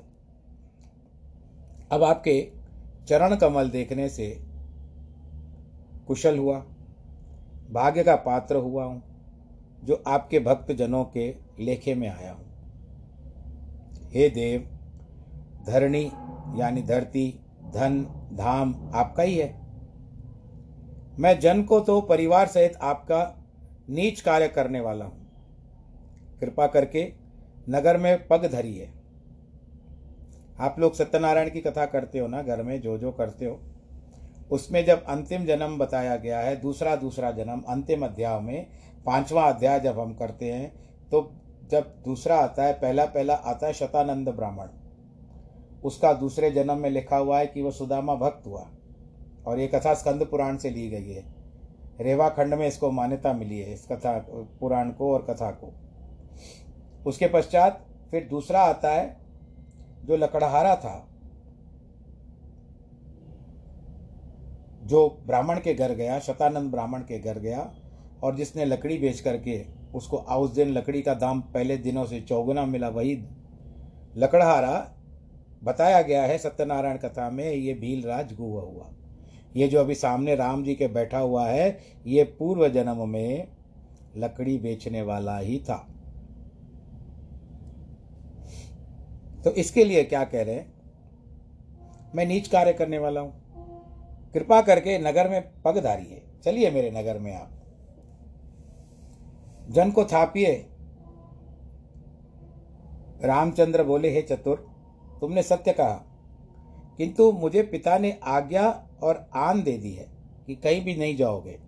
अब 1.92 2.04
आपके 2.04 2.52
चरण 3.08 3.36
कमल 3.36 3.70
देखने 3.70 4.10
से 4.10 4.28
कुशल 6.08 6.38
हुआ, 6.38 6.60
भाग्य 7.72 8.04
का 8.04 8.16
पात्र 8.16 8.56
हुआ 8.56 8.84
हूँ, 8.84 9.04
जो 9.84 10.04
आपके 10.08 10.40
भक्त 10.40 10.72
जनों 10.72 11.04
के 11.04 11.36
लेखे 11.60 11.96
में 11.96 12.08
आया 12.10 12.32
हूँ। 12.32 12.46
हे 14.14 14.30
देव, 14.30 14.62
धरणी 15.66 16.06
यानी 16.56 16.82
धरती, 16.82 17.40
धन, 17.66 18.04
धाम 18.34 18.92
आपका 18.96 19.24
ही 19.24 19.38
है। 19.38 19.50
मैं 21.20 21.40
जन 21.40 21.64
को 21.64 21.80
तो 21.80 22.02
परिवार 22.02 22.48
सहित 22.48 22.76
आपका 22.82 23.22
नीच 23.90 24.22
कार्य 24.22 24.48
करने 24.48 24.80
वाला 24.80 25.06
हूँ। 25.06 25.28
कृपा 26.40 26.68
करके 26.68 27.23
नगर 27.70 27.98
में 27.98 28.28
पग 28.28 28.46
धरी 28.46 28.78
है। 28.78 28.92
आप 30.60 30.76
लोग 30.80 30.94
सत्यनारायण 30.94 31.50
की 31.50 31.62
कथा 31.62 31.86
करते 31.86 32.20
हो 32.20 32.28
ना, 32.28 32.42
घर 32.42 32.64
में 32.64 32.80
जो 32.82 32.98
जो 32.98 33.12
करते 33.12 33.46
हो, 33.46 33.60
उसमें 34.52 34.84
जब 34.86 35.04
अंतिम 35.04 35.46
जन्म 35.46 35.78
बताया 35.78 36.16
गया 36.16 36.40
है, 36.40 36.56
दूसरा 36.62 36.96
दूसरा 36.96 37.32
जन्म, 37.32 37.64
अंतिम 37.70 38.06
अध्याय 38.06 38.40
में, 38.40 38.68
पांचवा 39.06 39.44
अध्याय 39.44 39.80
जब 39.80 40.00
हम 40.00 40.14
करते 40.14 40.52
हैं 40.52 40.72
तो 41.12 41.32
जब 41.72 41.94
दूसरा 42.06 42.36
आता 42.36 42.64
है, 42.64 42.74
पहला 42.74 43.06
पहला 43.06 43.34
आता 43.34 43.68
है 43.68 43.74
शतानंद 43.74 44.30
ब्राह्मण। 44.30 44.68
उसका 45.84 46.14
दूसरे 46.14 46.52
जन्म 46.52 46.78
में 46.78 46.90
लिखा 46.90 47.18
हुआ 47.18 47.40
है 47.40 47.48
कि 47.48 47.62
वह 47.62 47.72
सुदामा 47.72 48.16
भक्त 48.16 48.46
हुआ। 48.48 48.68
और 49.48 49.60
ये 49.60 49.68
कथा 49.68 49.94
स्कंद 49.94 50.26
पुराण 50.26 50.58
से 50.58 50.70
ली 50.70 50.90
गई 50.90 51.12
है। 51.12 51.24
रेवा 52.02 52.30
खंड 52.30 52.54
में 52.54 52.68
इसको 52.68 52.92
मान्यता 52.92 53.34
मिली 53.34 53.60
है, 53.60 53.74
इस 53.74 53.86
कथा, 53.88 54.18
पुराण 54.60 54.92
को 54.92 55.14
और 55.14 55.26
कथा 55.30 55.50
को। 55.52 55.74
उसके 57.06 57.28
पश्चात 57.28 57.86
फिर 58.12 58.28
दूसरा 58.30 58.62
आता 58.62 58.90
है, 58.90 59.18
जो 60.06 60.18
लकड़हारा 60.18 60.76
था, 60.76 61.10
जो 64.84 65.24
ब्राह्मण 65.28 65.60
के 65.60 65.74
घर 65.74 65.92
गया, 65.92 66.20
शतानंद 66.20 66.72
ब्राह्मण 66.72 67.00
के 67.00 67.20
घर 67.20 67.40
गया, 67.40 67.72
और 68.24 68.36
जिसने 68.36 68.66
लकड़ी 68.66 68.98
बेच 68.98 69.20
करके 69.20 69.64
उसको 69.96 70.18
उस 70.18 70.52
दिन 70.52 70.70
लकड़ी 70.70 71.02
का 71.02 71.14
दाम 71.14 71.42
पहले 71.42 71.78
दिनों 71.78 72.06
से 72.06 72.20
चौगुना 72.22 72.66
मिला, 72.66 72.90
वही 72.90 73.14
लकड़हारा 74.18 74.92
बताया 75.64 76.02
गया 76.02 76.24
है 76.24 76.38
सत्यनारायण 76.38 76.98
कथा 76.98 77.30
में, 77.30 77.52
ये 77.52 77.74
भील 77.74 78.04
राज 78.04 78.34
गुआ 78.34 78.62
हुआ। 78.62 78.90
ये 79.56 79.68
जो 79.68 79.80
अभी 79.80 79.96
सामने 79.96 80.36
राम 80.36 80.64
जी 80.64 80.76
के 80.76 80.88
बैठा 80.88 81.18
हुआ 81.18 81.48
है, 81.48 81.80
ये 82.08 82.24
पूर्व 82.24 82.68
जन्म 82.70 83.10
में 83.10 83.48
लकड़ी 84.18 84.58
बेचने 84.58 85.02
वाला 85.02 85.38
ही 85.38 85.60
था। 85.60 85.93
तो 89.44 89.52
इसके 89.52 89.84
लिए 89.84 90.04
क्या 90.04 90.24
कह 90.24 90.44
रहे 90.44 90.56
हैं? 90.56 90.74
मैं 92.16 92.26
नीच 92.26 92.48
कार्य 92.48 92.74
करने 92.74 92.98
वाला 92.98 93.22
हूँ। 93.22 93.44
कृपा 94.34 94.62
करके 94.62 95.00
नगर 95.00 95.30
में 95.30 95.62
पग 95.66 95.78
धारिए 95.78 96.22
चलिए 96.44 96.72
मेरे 96.72 96.92
नगर 96.92 97.20
में 97.20 97.34
आप। 97.36 97.50
जन 99.70 99.92
को 99.92 100.06
थापिए। 100.06 100.66
रामचंद्र 103.24 103.84
बोले, 103.84 104.10
हे 104.10 104.22
चतुर, 104.22 104.68
तुमने 105.22 105.44
सत्य 105.44 105.74
कहा। 105.74 106.06
किंतु 106.98 107.32
मुझे 107.32 107.64
पिता 107.64 107.98
ने 107.98 108.20
आज्ञा 108.24 108.88
और 109.04 109.30
आन 109.36 109.64
दे 109.64 109.78
दी 109.78 109.92
है 109.92 110.08
कि 110.48 110.56
कहीं 110.56 110.82
भी 110.82 110.96
नहीं 110.96 111.16
जाओगे। 111.16 111.60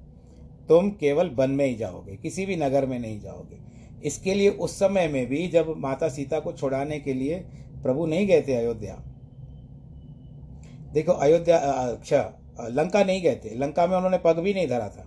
तुम 0.68 0.90
केवल 0.90 1.30
वन 1.30 1.52
में 1.52 1.66
ही 1.66 1.76
जाओगे, 1.76 2.16
किसी 2.16 2.46
भी 2.46 2.56
नगर 2.56 2.86
में 2.86 3.00
नहीं 3.00 3.20
जाओगे। 3.20 3.58
इसके 4.04 4.34
लिए 4.34 4.50
उस 4.50 4.80
समय 4.80 5.08
में 5.08 5.28
भी 5.28 5.48
जब 5.48 5.74
माता 5.78 6.10
सीता 6.10 6.40
को 6.40 6.54
छुड़ाने 6.54 7.00
के 7.00 7.14
लिए 7.14 7.46
प्रभु 7.86 8.06
नहीं 8.06 8.28
गए 8.28 8.42
थे 8.42 8.54
अयोध्या। 8.54 8.96
देखो, 10.94 11.12
अयोध्या 11.12 11.58
अच्छा 11.58 12.20
लंका 12.70 13.04
नहीं 13.04 13.22
गए 13.22 13.36
थे। 13.36 13.56
लंका 13.56 13.88
में 13.88 13.96
उन्होंने 13.98 14.18
पग 14.18 14.40
भी 14.40 14.54
नहीं 14.54 14.68
धरा 14.68 14.88
था। 14.90 15.06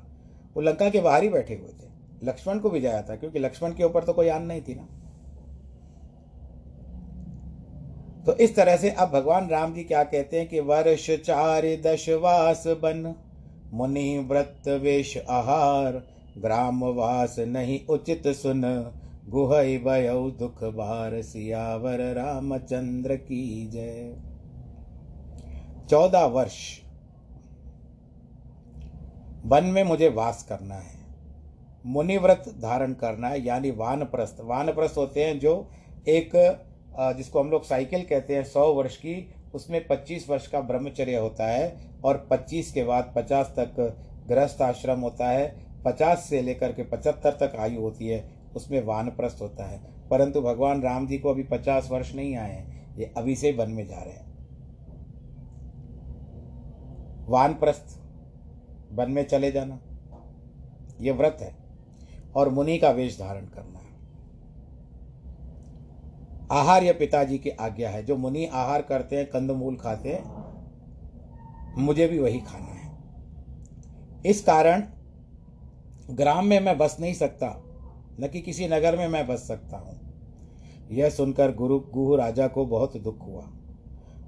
वो 0.56 0.62
लंका 0.62 0.90
के 0.90 1.00
बाहर 1.00 1.22
ही 1.22 1.28
बैठे 1.28 1.54
हुए 1.54 1.68
थे। 1.68 2.26
लक्ष्मण 2.26 2.58
को 2.58 2.70
भी 2.70 2.80
जाया 2.80 3.02
था, 3.02 3.16
क्योंकि 3.16 3.38
लक्ष्मण 3.38 3.72
के 3.72 3.84
ऊपर 3.84 4.04
तो 4.04 4.12
कोई 4.12 4.28
आन 4.28 4.42
नहीं 4.42 4.62
थी 4.62 4.74
ना। 4.74 4.88
तो 8.26 8.34
इस 8.36 8.54
तरह 8.56 8.76
से 8.76 8.90
अब 8.90 9.10
भगवान 9.10 9.48
राम 9.48 9.74
जी 9.74 9.84
क्या 9.84 10.04
कहते 10.04 10.38
हैं 10.38 10.48
कि 10.48 10.60
वर्ष 10.60 11.10
चार 11.10 11.66
दशवास 11.86 12.64
बन, 12.66 13.14
मुनि 13.72 14.18
व्रत 14.28 14.68
वेश 14.68 15.16
आहार, 15.30 16.02
ग्राम 16.38 16.84
वास 16.84 17.38
नहीं 17.38 17.80
उचित 17.86 18.28
सुन। 18.28 18.62
गुहई 19.28 19.76
भय 19.78 20.08
दुख 20.38 20.62
बार 20.74 21.20
सियावर 21.22 22.00
रामचंद्र 22.14 23.16
की 23.16 23.66
जय। 23.70 24.14
चौदह 25.90 26.24
वर्ष 26.26 26.56
वन 29.44 29.64
में 29.64 29.82
मुझे 29.84 30.08
वास 30.10 30.42
करना 30.48 30.74
है, 30.74 30.96
मुनिव्रत 31.86 32.44
धारण 32.62 32.92
करना 32.94 33.28
है, 33.28 33.44
यानी 33.46 33.70
वानप्रस्थ। 33.72 34.40
वानप्रस्थ 34.44 34.96
होते 34.96 35.24
हैं 35.24 35.38
जो 35.38 35.52
एक 36.08 36.30
जिसको 37.16 37.40
हम 37.40 37.50
लोग 37.50 37.64
साइकिल 37.64 38.02
कहते 38.04 38.36
हैं, 38.36 38.44
सौ 38.44 38.72
वर्ष 38.72 38.96
की, 38.96 39.28
उसमें 39.54 39.86
पच्चीस 39.86 40.28
वर्ष 40.30 40.46
का 40.46 40.60
ब्रह्मचर्य 40.62 41.16
होता 41.16 41.46
है 41.46 41.76
और 42.04 42.26
पच्चीस 42.30 42.72
के 42.72 42.84
बाद 42.84 43.12
पचास 43.16 43.52
तक 43.58 43.76
गृहस्थ 44.28 44.62
आश्रम 44.62 45.00
होता 45.00 45.28
है, 45.28 45.54
पचास 45.84 46.26
से 46.28 46.42
लेकर 46.42 46.72
के 46.72 46.82
पचहत्तर 46.86 47.38
तक 47.40 47.56
आयु 47.58 47.80
होती 47.80 48.08
है। 48.08 48.37
उसमें 48.56 48.84
वानप्रस्थ 48.84 49.38
होता 49.42 49.64
है। 49.64 49.80
परंतु 50.10 50.40
भगवान 50.40 50.82
राम 50.82 51.06
जी 51.06 51.18
को 51.18 51.30
अभी 51.30 51.42
पचास 51.42 51.88
वर्ष 51.90 52.14
नहीं 52.14 52.36
आए 52.36 52.52
हैं। 52.52 52.96
ये 52.96 53.14
अभी 53.16 53.36
से 53.36 53.52
वन 53.52 53.70
में 53.70 53.86
जा 53.86 53.98
रहे 53.98 54.12
हैं। 54.12 54.28
वानप्रस्थ, 57.28 58.00
वन 58.92 59.10
में 59.10 59.28
चले 59.28 59.52
जाना, 59.52 59.80
ये 61.00 61.10
व्रत 61.10 61.38
है। 61.40 61.56
और 62.36 62.48
मुनि 62.48 62.78
का 62.78 62.90
वेश 62.90 63.18
धारण 63.18 63.46
करना 63.46 63.78
है। 63.78 63.88
आहार 66.52 66.84
यह 66.84 66.92
पिताजी 66.92 67.38
की 67.38 67.50
आज्ञा 67.50 67.90
है। 67.90 68.04
जो 68.04 68.16
मुनि 68.16 68.46
आहार 68.46 68.82
करते 68.82 69.16
हैं 69.16 69.30
कंदमूल 69.30 69.76
खाते 69.76 70.08
हैं, 70.08 70.48
मुझे 71.78 72.08
भी 72.08 72.18
वही 72.18 72.40
खाना 72.40 72.64
है। 72.64 72.98
इस 74.26 74.44
कारण 74.44 74.82
ग्राम 76.10 76.46
में 76.46 76.60
मैं 76.60 76.78
बस 76.78 76.96
नहीं 77.00 77.14
सकता। 77.14 77.67
न 78.20 78.28
कि 78.28 78.40
किसी 78.40 78.68
नगर 78.68 78.96
में 78.96 79.08
मैं 79.08 79.26
बस 79.26 79.48
सकता 79.48 79.76
हूँ। 79.76 79.98
यह 80.90 81.10
सुनकर 81.10 81.54
गुरु, 81.54 81.78
गुहु 81.80 82.16
राजा 82.16 82.48
को 82.48 82.66
बहुत 82.66 82.96
दुख 82.96 83.26
हुआ। 83.26 83.42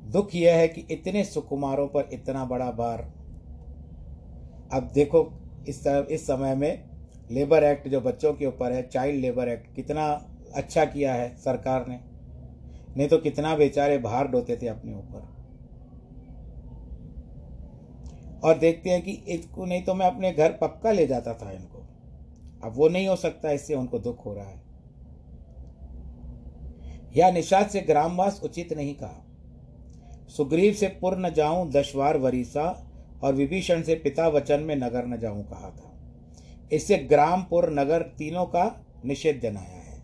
दुख 0.05 0.35
यह 0.35 0.55
है 0.55 0.69
कि 0.69 0.87
इतने 0.91 1.25
सुकुमारों 1.25 1.89
पर 1.89 2.09
इतना 2.13 2.45
बड़ा 2.45 2.71
भार। 2.71 3.01
अब 4.73 4.91
देखो, 4.95 5.33
इस 5.69 5.87
इस 5.87 6.27
समय 6.27 6.55
में 6.55 6.91
लेबर 7.31 7.65
एक्ट 7.65 7.89
जो 7.89 8.01
बच्चों 8.01 8.33
के 8.35 8.47
ऊपर 8.47 8.73
है, 8.73 8.89
चाइल्ड 8.89 9.21
लेबर 9.21 9.49
एक्ट, 9.49 9.75
कितना 9.75 10.27
अच्छा 10.55 10.85
किया 10.85 11.15
है 11.15 11.37
सरकार 11.37 11.87
ने। 11.89 12.01
नहीं 12.97 13.09
तो 13.09 13.19
कितना 13.19 13.57
बेचारे 13.57 13.99
भार 13.99 14.29
डोते 14.29 14.57
थे 14.63 14.69
अपने 14.69 14.95
ऊपर। 14.95 15.29
और 18.45 18.59
देखते 18.59 18.91
हैं 18.91 19.03
कि 19.03 19.13
इसको 19.13 19.65
नहीं 19.65 19.83
तो 19.83 19.95
मैं 19.95 20.07
अपने 20.07 20.33
घर 20.33 20.53
पक्का 20.53 20.93
ले 20.93 21.07
जाता 21.07 21.35
था 21.35 21.51
इनको। 21.51 21.70
अब 22.65 22.73
वो 22.77 22.89
नहीं 22.89 23.09
हो 23.09 23.17
सकता, 23.17 23.51
इससे 23.51 23.75
उनको 23.75 23.99
दुख 23.99 24.27
हो 24.27 24.35
रहा 24.35 24.45
है। 24.45 24.63
या 27.17 27.31
निषाद 27.31 27.69
से 27.69 27.81
ग्रामवास 27.81 28.41
उचित 28.45 28.73
नहीं 28.73 28.95
कहा। 28.95 29.27
सुग्रीव 30.29 30.73
से 30.73 30.89
पुर 30.89 31.19
न 31.19 31.31
जाऊँ, 31.31 31.71
दशवार 31.71 32.19
वरीसा, 32.19 32.87
और 33.25 33.35
विभीषण 33.35 33.83
से 33.83 33.95
पिता 33.95 34.29
वचन 34.29 34.61
में 34.61 34.77
नगर 34.77 35.07
न 35.07 35.17
जाऊँ 35.17 35.45
कहा 35.45 35.71
था। 35.71 35.91
इससे 36.73 36.99
ग्राम, 36.99 37.43
पुर, 37.43 37.71
नगर 37.71 38.03
तीनों 38.03 38.47
का 38.47 38.85
निषेध 39.05 39.41
जनाया 39.43 39.77
है। 39.77 40.03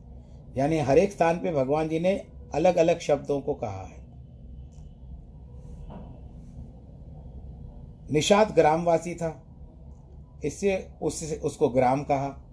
यानी 0.57 0.79
हर 0.79 0.99
एक 0.99 1.13
स्थान 1.13 1.39
पे 1.39 1.53
भगवान 1.53 1.89
जी 1.89 2.01
ने 2.01 2.27
अलग 2.55 2.77
अलग 2.77 2.99
शब्दों 2.99 3.41
को 3.41 3.55
कहा 3.55 3.83
है। 3.83 4.07
निषाद 8.13 8.55
ग्रामवासी 8.55 9.15
था। 9.15 9.43
इससे 10.45 10.89
उससे 11.03 11.37
उसको 11.37 11.69
ग्राम 11.69 12.03
कहा। 12.03 12.46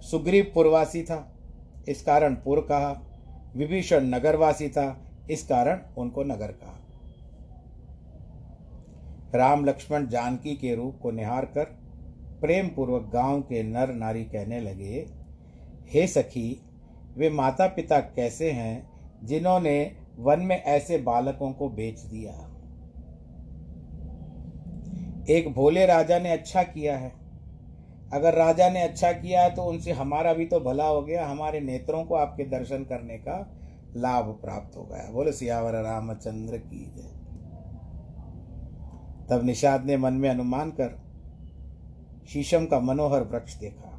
सुग्रीव 0.00 0.50
पुरवासी 0.54 1.02
था, 1.02 1.36
इस 1.88 2.02
कारण 2.02 2.34
पुर 2.34 2.60
कहा, 2.60 3.02
विभीषण 3.56 4.04
नगरवासी 4.04 4.68
था, 4.68 5.10
इस 5.30 5.46
कारण 5.46 5.80
उनको 5.98 6.24
नगर 6.24 6.52
कहा। 6.52 6.80
राम 9.34 9.64
लक्ष्मण 9.64 10.06
जानकी 10.06 10.56
के 10.56 10.74
रूप 10.74 10.98
को 11.02 11.10
निहार 11.10 11.44
कर 11.44 11.64
प्रेम 12.40 12.68
पूर्वक 12.68 13.10
गाँव 13.12 13.40
के 13.40 13.62
नर 13.62 13.94
नारी 13.94 14.24
कहने 14.24 14.60
लगे, 14.60 15.06
हे 15.88 16.06
सखी, 16.06 16.62
वे 17.16 17.30
माता 17.30 17.66
पिता 17.66 18.00
कैसे 18.00 18.50
हैं 18.50 18.90
जिन्होंने 19.24 19.96
वन 20.18 20.40
में 20.40 20.62
ऐसे 20.62 20.98
बालकों 20.98 21.52
को 21.52 21.68
बेच 21.68 22.00
दिया? 22.00 22.32
एक 25.30 25.52
भोले 25.52 25.86
राजा 25.86 26.18
ने 26.18 26.32
अच्छा 26.32 26.62
किया 26.62 26.98
है। 26.98 27.25
अगर 28.12 28.34
राजा 28.34 28.68
ने 28.70 28.82
अच्छा 28.82 29.12
किया 29.12 29.48
तो 29.48 29.62
उनसे 29.62 29.92
हमारा 29.92 30.32
भी 30.32 30.46
तो 30.46 30.60
भला 30.60 30.86
हो 30.86 31.02
गया, 31.02 31.26
हमारे 31.26 31.60
नेत्रों 31.60 32.04
को 32.04 32.14
आपके 32.14 32.44
दर्शन 32.44 32.84
करने 32.84 33.16
का 33.18 33.56
लाभ 33.96 34.24
प्राप्त 34.42 34.76
हो 34.76 34.82
गया। 34.82 35.10
बोले, 35.12 35.32
सियावर 35.32 35.72
रामचंद्र 35.72 36.58
की 36.58 36.92
जय। 36.96 37.10
तब 39.30 39.44
निषाद 39.44 39.84
ने 39.84 39.96
मन 39.96 40.12
में 40.12 40.28
अनुमान 40.30 40.70
कर 40.70 41.00
शीशम 42.28 42.66
का 42.66 42.80
मनोहर 42.80 43.22
वृक्ष 43.22 43.56
देखा। 43.56 43.92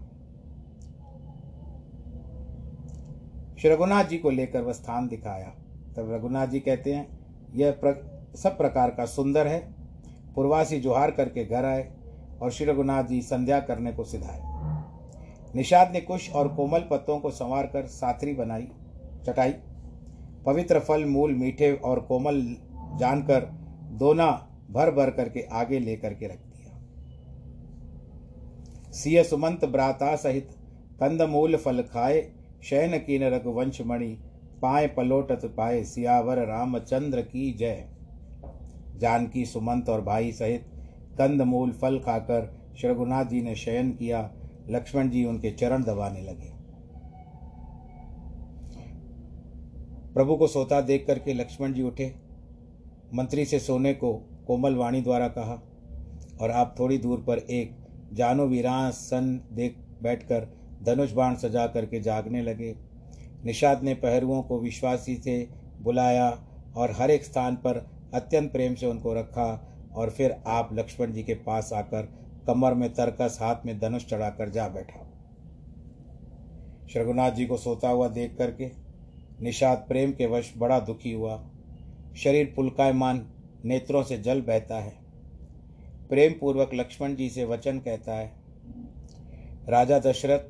श्री 3.60 3.70
रघुनाथ 3.70 4.04
जी 4.04 4.17
को 4.17 4.30
लेकर 4.30 4.62
वह 4.62 4.74
स्थान 4.74 5.08
दिखाया। 5.08 5.54
तब 5.98 6.12
रघुनाथ 6.13 6.48
जी 6.48 6.60
कहते 6.60 6.93
हैं, 6.93 7.08
यह 7.56 7.72
सब 8.36 8.58
प्रकार 8.58 8.89
का 8.89 9.06
सुंदर 9.06 9.48
है। 9.48 9.60
पूर्वासी 10.36 10.80
जोहार 10.80 11.12
करके 11.12 11.46
घर 11.46 11.65
आए। 11.65 11.96
और 12.41 12.52
श्री 12.52 12.65
रघुनाथ 12.65 13.04
जी 13.04 13.21
संध्या 13.21 13.60
करने 13.60 13.91
को 13.91 14.04
सिधाए। 14.04 14.41
निषाद 15.56 15.91
ने 15.91 16.02
कुश 16.02 16.32
और 16.32 16.47
कोमल 16.47 16.80
पत्तों 16.80 17.19
को 17.19 17.32
संवार 17.32 17.67
कर 17.67 17.86
साथरी 17.86 18.34
बनाई, 18.34 18.67
चटाई। 19.26 19.54
पवित्र 20.45 20.80
फल, 20.80 21.06
मूल, 21.06 21.34
मीठे 21.34 21.73
और 21.73 22.00
कोमल 22.00 22.41
जानकर 23.00 23.45
दोना 23.91 24.32
भर 24.71 24.91
भर 24.91 25.10
करके 25.10 25.41
आगे 25.41 25.80
लेकर 25.80 26.13
के 26.13 26.28
रख 26.28 26.39
दिया। 26.39 26.82
सिय 28.91 29.23
सुमंत 29.23 29.65
ब्राता 29.65 30.15
सहित 30.15 30.50
कंद 31.00 31.21
मूल 31.21 31.56
फल 31.56 31.82
खाए, 31.82 32.32
शयन 32.63 32.97
कीन 32.97 33.23
रघुवंश 33.23 33.82
मणि 33.82 34.17
पाए 34.62 34.88
पलोटत 34.88 35.54
पाए, 35.58 35.84
सियावर 35.84 36.38
रामचंद्र 36.38 37.21
की 37.21 37.54
जय। 37.54 37.86
जानकी 38.95 39.45
सुमंत 39.45 39.89
और 39.89 40.02
भाई 40.02 40.32
सहित 40.32 40.71
कंद 41.19 41.41
मूल 41.41 41.71
फल 41.71 41.99
खाकर 41.99 42.53
श्रघुनाथ 42.82 43.25
जी 43.25 43.41
ने 43.41 43.56
शयन 43.56 43.91
किया। 43.91 44.30
लक्ष्मण 44.69 45.10
जी 45.10 45.25
उनके 45.25 45.51
चरण 45.51 45.84
दबाने 45.84 46.21
लगे। 46.21 46.51
प्रभु 50.13 50.36
को 50.36 50.47
सोता 50.47 50.82
देख 50.82 51.06
करके 51.08 51.34
लक्ष्मण 51.34 51.73
जी 51.73 51.84
उठे। 51.84 52.13
मंत्री 53.13 53.45
से 53.45 53.60
सोने 53.60 53.93
को 53.93 54.13
कोमल 54.47 54.75
वाणी 54.75 55.01
द्वारा 55.01 55.27
कहा, 55.27 55.62
और 56.41 56.51
आप 56.51 56.75
थोड़ी 56.80 56.97
दूर 56.97 57.23
पर 57.27 57.38
एक 57.38 57.75
जानो 58.13 58.45
वीरासन 58.45 59.41
देख 59.51 59.77
बैठकर 60.03 60.47
धनुष 60.84 61.12
बाण 61.12 61.36
सजा 61.36 61.67
करके 61.67 61.99
जागने 61.99 62.41
लगे। 62.41 62.75
निषाद 63.45 63.84
ने 63.84 63.93
पहरुओं 63.93 64.41
को 64.41 64.60
विश्वासी 64.60 65.15
से 65.15 65.47
बुलाया 65.82 66.30
और 66.77 66.91
हर 66.91 67.12
एक 67.12 67.23
स्थान 67.23 67.56
पर 67.56 67.77
अत्यंत 68.13 68.51
प्रेम 68.51 68.75
से 68.75 68.86
उनको 68.86 69.13
रखा। 69.13 69.47
और 69.95 70.10
फिर 70.10 70.36
आप 70.47 70.69
लक्ष्मण 70.73 71.12
जी 71.12 71.23
के 71.23 71.34
पास 71.45 71.71
आकर 71.73 72.10
कमर 72.47 72.73
में 72.73 72.89
तरकस 72.93 73.38
हाथ 73.41 73.65
में 73.65 73.80
धनुष 73.80 74.06
चढ़ाकर 74.06 74.50
जा 74.50 74.67
बैठा। 74.67 75.04
श्रघुनाथ 76.88 77.32
जी 77.32 77.45
को 77.45 77.58
सोता 77.58 77.89
हुआ 77.89 78.08
देख 78.08 78.36
करके 78.38 78.69
निषाद 79.41 79.86
प्रेम 79.88 80.12
के 80.12 80.26
वश 80.26 80.54
बड़ा 80.58 80.80
दुखी 80.80 81.12
हुआ। 81.12 81.41
शरीर 82.17 82.54
पुलकायमान 82.56 83.26
नेत्रों 83.65 84.04
से 84.04 84.17
जल 84.17 84.41
बहता 84.41 84.76
है। 84.76 84.93
प्रेम 86.10 86.34
पूर्वक 86.34 86.73
लक्ष्मण 86.73 87.15
जी 87.15 87.30
से 87.30 87.45
वचन 87.45 87.80
कहता 87.80 88.13
है, 88.13 88.32
राजा 89.69 90.00
दशरथ 90.00 90.50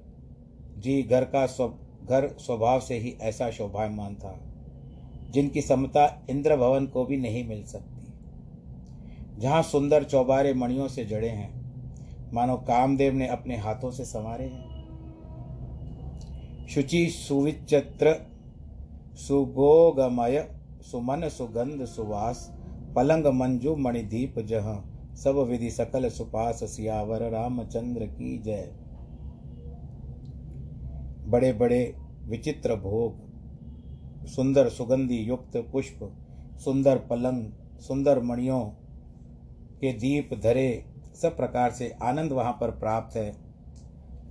जी 0.80 1.02
घर 1.04 1.24
का 1.26 1.46
स्व, 1.46 1.68
घर 2.04 2.28
स्वभाव 2.38 2.80
से 2.80 2.98
ही 2.98 3.16
ऐसा 3.22 3.50
शोभायमान 3.52 4.16
था, 4.16 4.38
जिनकी 5.32 5.62
समता 5.62 6.06
इंद्र 6.30 6.56
भवन 6.56 6.86
को 6.86 7.06
भी 7.06 7.18
नहीं 7.18 7.48
मिल 7.48 7.64
सकती। 7.64 7.97
जहाँ 9.38 9.62
सुंदर 9.64 10.04
चौबारे 10.04 10.54
मणियों 10.54 10.88
से 10.88 11.06
जड़े 11.06 11.30
हैं, 11.30 11.58
मानो 12.34 12.56
कामदेव 12.58 13.14
ने 13.14 13.28
अपने 13.28 13.58
हाथों 13.58 13.92
से 13.92 14.06
संवारे 14.06 14.46
हैं। 14.46 14.68
शुचि 16.68 17.10
सुविचित्र 17.10 18.16
सुगोगमय 19.16 20.50
सुमन, 20.82 21.28
सुगंध, 21.28 21.86
सुवास, 21.86 22.54
पलंग, 22.96 23.28
मंजू, 23.28 23.76
मणिदीप, 23.76 24.40
जह 24.40 24.84
सब 25.16 25.38
विधि 25.38 25.70
सकल, 25.70 26.10
सुपास, 26.10 26.60
सियावर, 26.64 27.30
रामचंद्र 27.30 28.06
की 28.06 28.38
जय। 28.38 28.72
बड़े 31.28 31.54
बड़े 31.54 31.96
विचित्र 32.24 32.76
भोग, 32.76 33.28
सुंदर 34.28 34.70
सुगंधि 34.70 35.30
युक्त 35.30 35.58
पुष्प, 35.72 36.00
सुंदर 36.60 36.98
पलंग, 36.98 37.52
सुंदर 37.80 38.22
मणियों 38.22 38.87
के 39.82 39.92
दीप 39.94 40.30
धरे, 40.34 40.86
सब 41.22 41.38
प्रकार 41.38 41.72
से 41.72 41.96
आनंद 42.04 42.32
वहाँ 42.32 42.58
पर 42.62 42.72
प्राप्त 42.72 43.18
है। 43.18 43.36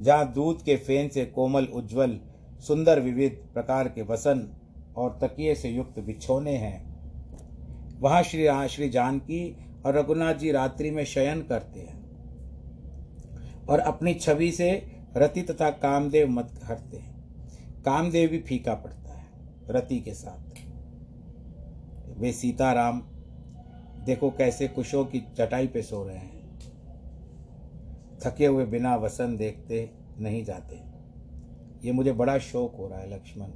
जहाँ 0.02 0.32
दूध 0.32 0.62
के 0.62 0.76
फेन 0.76 1.08
से 1.08 1.24
कोमल, 1.26 1.64
उज्जवल, 1.64 2.20
सुंदर, 2.60 3.00
विविध 3.00 3.32
प्रकार 3.54 3.88
के 3.88 4.02
वसन 4.02 4.48
और 4.96 5.18
तकिए 5.22 5.54
से 5.54 5.68
युक्त 5.68 5.98
बिछोने 6.00 6.56
हैं। 6.56 6.96
वहाँ 8.00 8.22
श्री 8.22 8.46
श्री 8.68 8.88
जानकी 8.88 9.56
और 9.86 9.94
रघुनाथ 9.94 10.34
जी 10.34 10.50
रात्रि 10.52 10.90
में 10.90 11.04
शयन 11.04 11.42
करते 11.42 11.80
हैं 11.80 12.04
और 13.66 13.78
अपनी 13.78 14.14
छवि 14.14 14.50
से 14.50 14.70
रति 15.16 15.42
तथा 15.42 15.70
कामदेव 15.70 16.28
मत 16.28 16.60
हटते 16.64 16.96
हैं। 16.96 17.14
कामदेव 17.84 18.30
भी 18.30 18.38
फीका 18.38 18.74
पड़ता 18.74 19.12
है 19.12 19.26
रति 19.70 20.00
के 20.00 20.14
साथ। 20.14 20.54
वे 22.18 22.32
सीताराम 22.32 23.02
देखो 24.06 24.30
कैसे 24.30 24.68
कुशों 24.68 25.04
की 25.04 25.20
चटाई 25.20 25.66
पे 25.66 25.82
सो 25.82 26.04
रहे 26.04 26.16
हैं। 26.16 26.58
थके 28.24 28.46
हुए 28.46 28.64
बिना 28.64 28.96
वसन 28.96 29.36
देखते 29.36 29.90
नहीं 30.18 30.44
जाते। 30.44 30.76
ये 31.86 31.92
मुझे 31.92 32.12
बड़ा 32.12 32.38
शौक 32.38 32.76
हो 32.76 32.88
रहा 32.88 32.98
है, 32.98 33.14
लक्ष्मण। 33.14 33.48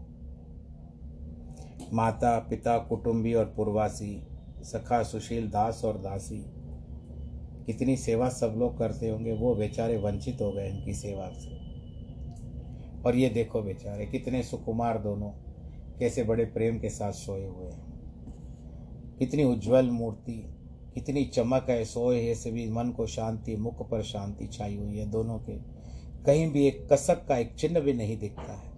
माता, 1.93 2.39
पिता, 2.39 2.79
कुटुंबी 2.79 3.35
और 3.35 3.45
पूर्वासी, 3.45 4.27
सखा, 4.63 5.03
सुशील, 5.03 5.51
दास 5.51 5.83
और 5.85 5.99
दासी, 5.99 6.45
कितनी 7.67 7.97
सेवा 7.97 8.29
सब 8.29 8.55
लोग 8.59 8.79
करते 8.79 9.09
होंगे, 9.09 9.33
वो 9.33 9.55
बेचारे 9.55 9.97
वंचित 9.97 10.43
हो 10.43 10.53
गए 10.53 10.69
इनकी 10.69 10.95
सेवा 10.95 11.29
से। 11.29 11.61
और 13.03 13.17
ये 13.17 13.29
देखो 13.29 13.63
बेचारे, 13.63 14.07
कितने 14.07 14.43
सुकुमार 14.43 14.99
दोनों, 14.99 15.31
कैसे 15.99 16.23
बड़े 16.23 16.45
प्रेम 16.45 16.79
के 16.79 16.91
साथ 16.91 17.13
सोए 17.13 17.47
हुए 17.47 17.71
हैं। 17.71 17.90
कितनी 19.21 19.45
उज्जवल 19.45 19.91
मूर्ति, 19.91 20.55
कितनी 20.95 21.25
चमक 21.25 21.67
है, 21.71 21.85
सोए 21.85 22.23
है, 22.23 22.35
सभी 22.35 22.71
मन 22.71 22.91
को 22.91 23.07
शांति, 23.07 23.57
मुख 23.57 23.91
पर 23.91 24.03
शांति 24.03 24.47
छाई 24.47 24.77
हुई 24.77 24.99
है 24.99 25.07
दोनों 25.11 25.39
के। 25.39 25.57
कहीं 26.25 26.53
भी 26.53 26.67
एक 26.67 26.89
कसक 26.93 27.27
का 27.27 27.37
एक 27.37 27.55
चिन्ह 27.55 27.81
भी 27.81 27.93
नहीं 27.93 28.19
दिखता 28.19 28.53
है। 28.53 28.71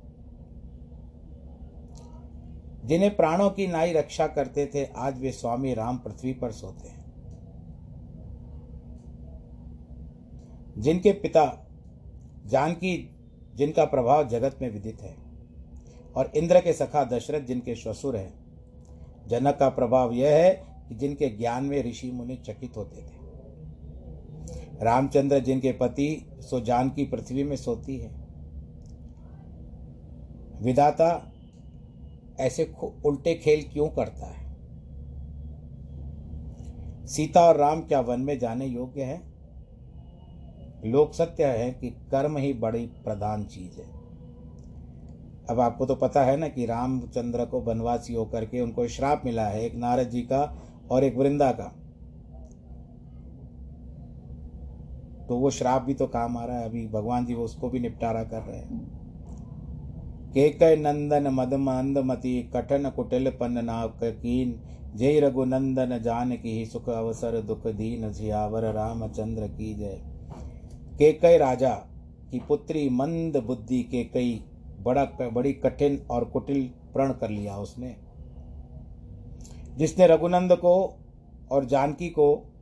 जिन्हें 2.85 3.17
प्राणों 3.17 3.51
की 3.51 3.67
नाई 3.67 3.93
रक्षा 3.93 4.27
करते 4.27 4.67
थे, 4.67 4.85
आज 4.85 5.21
वे 5.21 5.33
स्वामी 5.33 5.75
राम 5.75 5.97
पृथ्वी 5.97 6.33
पर 6.33 6.53
सोते 6.53 6.89
हैं। 6.89 7.05
जिनके 10.79 11.13
पिता 11.13 11.67
जानकी, 12.47 13.17
जिनका 13.55 13.85
प्रभाव 13.85 14.29
जगत 14.29 14.59
में 14.63 14.71
विदित 14.71 15.03
है, 15.03 15.17
और 16.17 16.33
इंद्र 16.37 16.61
के 16.61 16.73
सखा 16.73 17.05
दशरथ 17.05 17.41
जिनके 17.41 17.75
श्वसुर 17.75 18.17
हैं 18.17 18.42
जनक 19.29 19.57
का 19.57 19.69
प्रभाव 19.69 20.13
यह 20.13 20.31
है 20.31 20.67
कि 20.89 20.95
जिनके 20.95 21.29
ज्ञान 21.29 21.65
में 21.65 21.83
ऋषि 21.83 22.11
मुनि 22.11 22.37
चकित 22.37 22.77
होते 22.77 23.03
थे। 23.03 23.23
रामचंद्र 24.85 25.39
जिनके 25.39 25.73
पति 25.73 26.27
सो 26.41 26.61
जान 26.61 26.91
की 26.91 27.05
पृथ्वी 27.05 27.45
में 27.45 27.57
सोती 27.57 27.99
है। 27.99 28.11
विदाता 30.63 31.33
ऐसे 32.41 32.75
उल्टे 33.05 33.35
खेल 33.35 33.63
क्यों 33.73 33.89
करता 33.89 34.27
है? 34.27 34.57
सीता 37.07 37.41
और 37.41 37.57
राम 37.57 37.81
क्या 37.81 38.01
वन 38.01 38.21
में 38.21 38.39
जाने 38.39 38.67
योग्य 38.67 39.03
है? 39.03 39.33
लोक 40.85 41.15
सत्य 41.15 41.45
है 41.45 41.71
कि 41.71 41.91
कर्म 41.91 42.37
ही 42.37 42.53
बड़ी 42.53 42.87
प्रधान 42.87 43.45
चीज़ 43.45 43.81
है। 43.81 44.02
अब 45.53 45.61
आपको 45.61 45.87
तो 45.87 45.95
पता 45.95 46.23
है 46.25 46.37
ना 46.37 46.49
कि 46.49 46.67
रामचंद्र 46.67 47.45
को 47.45 47.61
वनवासी 47.61 48.15
होकर 48.15 48.45
के 48.45 48.61
उनको 48.61 48.87
श्राप 48.89 49.23
मिला 49.25 49.47
है 49.47 49.65
एक 49.65 49.75
नारद 49.75 50.09
जी 50.09 50.21
का 50.23 50.41
और 50.91 51.05
एक 51.05 51.17
वृंदा 51.17 51.51
का। 51.53 51.73
तो 55.29 55.37
वो 55.37 55.51
श्राप 55.51 55.83
भी 55.83 55.95
तो 55.95 56.07
काम 56.07 56.37
आ 56.37 56.45
रहा 56.45 56.59
है, 56.59 56.65
अभी 56.65 56.87
भगवान 56.87 57.27
जी 57.27 57.35
वो 57.35 57.45
उसको 57.45 57.69
भी 57.71 57.81
निपटारा 57.81 58.23
कर 58.25 58.43
रहे 58.43 58.59
हैं। 58.59 58.81
केकय 60.33 60.77
नंदन 60.77 61.29
मदम 61.29 61.71
अंदमति 61.71 62.51
कठन 62.55 62.91
कुटिल 62.91 63.31
पन 63.31 63.65
नाव 63.65 63.89
कीन, 64.03 64.61
जय 64.97 65.21
रघुनंदन 65.21 65.99
जान 65.99 66.33
की 66.37 66.65
सुख 66.67 66.89
अवसर 66.89 67.41
दुख 67.43 67.67
दीन 67.67 68.13
सियावर 68.13 68.73
रामचंद्र 68.73 69.47
की 69.49 69.75
जय। 69.75 70.01
केकई 70.99 71.37
राजा 71.39 71.75
की 72.31 72.39
पुत्री 72.39 72.89
मंद 72.91 73.37
बुद्धि 73.37 73.83
के 73.83 74.03
कई 74.05 74.33
बड़ा 74.83 75.05
बड़ी 75.29 75.53
कठिन 75.53 76.07
और 76.11 76.25
कुटिल 76.25 76.71
प्रण 76.93 77.13
कर 77.13 77.31
लिया 77.31 77.57
उसने। 77.57 77.97
जिसने 79.77 80.07
रघुनंद 80.07 80.53
को 80.53 80.99
और 81.51 81.65
जानकी 81.65 82.09
को 82.09 82.53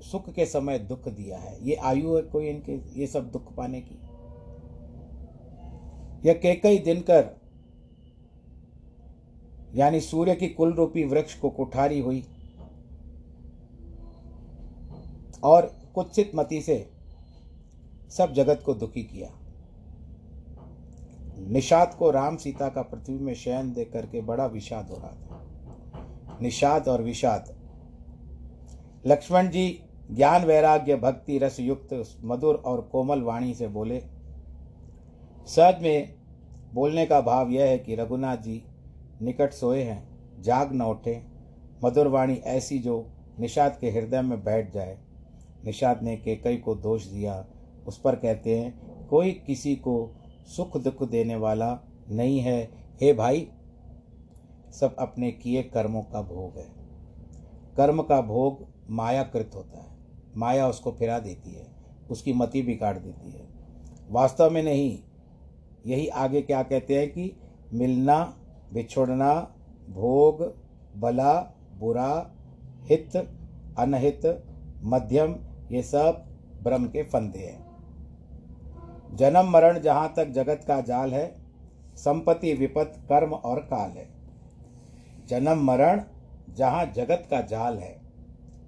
सुख 0.00 0.30
के 0.30 0.46
समय 0.46 0.78
दुख 0.78 1.08
दिया 1.08 1.38
है। 1.38 1.68
ये 1.68 1.74
आयु 1.74 2.16
है 2.16 2.22
कोई 2.22 2.48
इनके, 2.48 3.00
ये 3.00 3.06
सब 3.06 3.30
दुख 3.30 3.54
पाने 3.54 3.80
की? 3.80 3.98
यह 6.28 6.34
केकई 6.34 6.78
दिनकर, 6.78 7.28
यानी 9.74 10.00
सूर्य 10.00 10.34
की 10.34 10.48
कुल 10.48 10.72
रूपी 10.72 11.04
वृक्ष 11.04 11.38
को 11.38 11.50
कुठारी 11.50 12.00
हुई 12.00 12.24
और 15.44 15.72
कुत्सित 15.94 16.32
मति 16.34 16.60
से 16.62 16.90
सब 18.10 18.32
जगत 18.32 18.62
को 18.66 18.74
दुखी 18.74 19.02
किया। 19.02 19.30
निषाद 21.38 21.94
को 21.94 22.10
राम 22.10 22.36
सीता 22.36 22.68
का 22.68 22.82
पृथ्वी 22.82 23.18
में 23.18 23.34
शयन 23.34 23.72
दे 23.72 23.84
करके 23.84 24.20
बड़ा 24.20 24.46
विषाद 24.46 24.90
हो 24.90 24.96
रहा 24.96 25.08
था। 25.08 26.38
निषाद 26.42 26.88
और 26.88 27.02
विषाद। 27.02 27.56
लक्ष्मण 29.06 29.48
जी 29.48 29.82
ज्ञान, 30.10 30.44
वैराग्य, 30.44 30.96
भक्ति, 30.96 31.38
रस 31.38 31.60
युक्त, 31.60 32.04
मधुर 32.24 32.54
और 32.54 32.80
कोमल 32.80 33.22
वाणी 33.22 33.54
से 33.54 33.68
बोले 33.68 34.02
सहज 35.46 35.82
में 35.82 36.14
बोलने 36.74 37.06
का 37.06 37.20
भाव 37.20 37.50
यह 37.50 37.64
है 37.64 37.78
कि 37.78 37.94
रघुनाथ 37.94 38.36
जी 38.36 38.64
निकट 39.22 39.52
सोए 39.52 39.82
हैं, 39.82 40.08
जाग 40.42 40.72
न 40.72 40.82
उठे। 40.82 41.22
मधुर 41.84 42.06
वाणी 42.06 42.34
ऐसी 42.34 42.78
जो 42.78 43.06
निषाद 43.40 43.78
के 43.80 43.90
हृदय 43.90 44.22
में 44.22 44.44
बैठ 44.44 44.72
जाए। 44.72 44.98
निषाद 45.64 46.02
ने 46.02 46.16
केकई 46.16 46.56
को 46.56 46.74
दोष 46.74 47.06
दिया। 47.06 47.46
उस 47.86 47.98
पर 47.98 48.14
कहते 48.16 48.58
हैं, 48.58 48.80
कोई 49.06 49.30
किसी 49.30 49.76
को 49.76 50.10
सुख 50.46 50.76
दुख 50.76 51.02
देने 51.08 51.36
वाला 51.36 51.78
नहीं 52.10 52.38
है। 52.40 52.70
हे 53.00 53.12
भाई, 53.12 53.48
सब 54.72 54.96
अपने 54.98 55.30
किए 55.32 55.62
कर्मों 55.62 56.02
का 56.02 56.22
भोग 56.22 56.58
है। 56.58 56.66
कर्म 57.76 58.02
का 58.02 58.20
भोग 58.20 58.66
मायाकृत 58.90 59.50
होता 59.54 59.78
है। 59.78 59.96
माया 60.36 60.68
उसको 60.68 60.92
फिरा 60.92 61.18
देती 61.18 61.54
है, 61.54 61.66
उसकी 62.10 62.32
मति 62.32 62.62
बिगाड़ 62.62 62.98
देती 62.98 63.30
है। 63.30 63.46
वास्तव 64.10 64.50
में 64.50 64.62
नहीं, 64.62 64.98
यही 65.86 66.06
आगे 66.06 66.42
क्या 66.42 66.62
कहते 66.62 66.98
हैं 66.98 67.10
कि 67.10 67.32
मिलना, 67.72 68.36
बिछोड़ना, 68.72 69.34
भोग 69.90 70.42
भला 71.00 71.34
बुरा, 71.78 72.34
हित, 72.90 73.16
अनहित, 73.78 74.44
मध्यम, 74.82 75.36
ये 75.72 75.82
सब 75.82 76.24
ब्रह्म 76.62 76.86
के 76.86 77.02
फंदे 77.02 77.38
हैं। 77.38 77.65
जन्म 79.16 79.50
मरण 79.50 79.78
जहाँ 79.78 80.12
तक 80.16 80.28
जगत 80.28 80.60
का 80.68 80.80
जाल 80.80 81.14
है, 81.14 81.34
संपत्ति, 81.96 82.52
विपत, 82.52 82.92
कर्म 83.08 83.30
और 83.30 83.58
काल 83.58 83.90
है। 83.90 84.08
जन्म 85.26 85.64
मरण 85.64 86.02
जहाँ 86.54 86.86
जगत 86.86 87.28
का 87.30 87.40
जाल 87.40 87.78
है, 87.78 88.00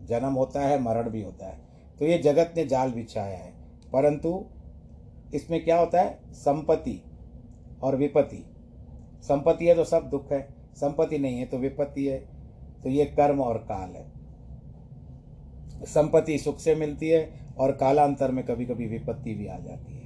जन्म 0.04 0.32
होता 0.32 0.60
है, 0.60 0.82
मरण 0.82 1.10
भी 1.10 1.22
होता 1.22 1.46
है। 1.46 1.58
तो 1.98 2.04
ये 2.04 2.18
जगत 2.18 2.54
ने 2.56 2.64
जाल 2.64 2.90
बिछाया 2.90 3.38
है। 3.38 3.52
परंतु 3.92 4.44
इसमें 5.34 5.64
क्या 5.64 5.78
होता 5.78 6.00
है? 6.00 6.18
संपत्ति 6.32 7.02
और 7.82 7.96
विपत्ति। 7.96 8.44
संपत्ति 9.22 9.66
है 9.66 9.74
तो 9.74 9.84
सब 9.84 10.08
दुख 10.08 10.32
है, 10.32 10.48
संपत्ति 10.76 11.18
नहीं 11.18 11.38
है 11.38 11.44
तो 11.44 11.58
विपत्ति 11.58 12.06
है। 12.06 12.18
तो 12.82 12.88
ये 12.88 13.04
कर्म 13.04 13.40
और 13.40 13.58
काल 13.58 13.90
है। 13.90 14.12
संपत्ति 15.84 16.38
सुख 16.38 16.58
से 16.58 16.74
मिलती 16.74 17.08
है 17.08 17.54
और 17.58 17.72
कालांतर 17.72 18.30
में 18.30 18.44
कभी 18.44 18.64
कभी 18.64 18.86
विपत्ति 18.86 19.34
भी 19.34 19.46
आ 19.46 19.58
जाती 19.58 19.92
है। 19.92 19.97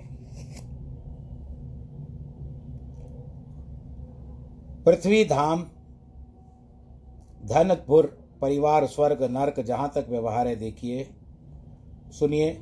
पृथ्वी 4.86 5.24
धाम 5.24 5.62
धनपुर 7.44 8.06
परिवार, 8.40 8.86
स्वर्ग, 8.86 9.22
नरक, 9.22 9.60
जहाँ 9.60 9.92
तक 9.94 10.06
व्यवहार 10.08 10.48
है 10.48 10.56
देखिए, 10.56 11.08
सुनिए। 12.10 12.58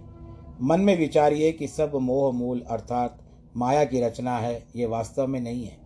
मन 0.62 0.80
में 0.80 0.98
विचारिए 0.98 1.52
कि 1.52 1.68
सब 1.68 1.92
मोह, 1.94 2.33
मूल 2.33 2.61
अर्थात 2.61 3.18
माया 3.56 3.85
की 3.85 4.00
रचना 4.00 4.38
है, 4.38 4.66
ये 4.76 4.87
वास्तव 4.87 5.26
में 5.26 5.40
नहीं 5.40 5.64
है। 5.64 5.78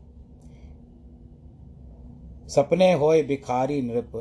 सपने 2.48 2.92
होए 2.92 3.22
भिखारी 3.22 3.82
नृप, 3.82 4.12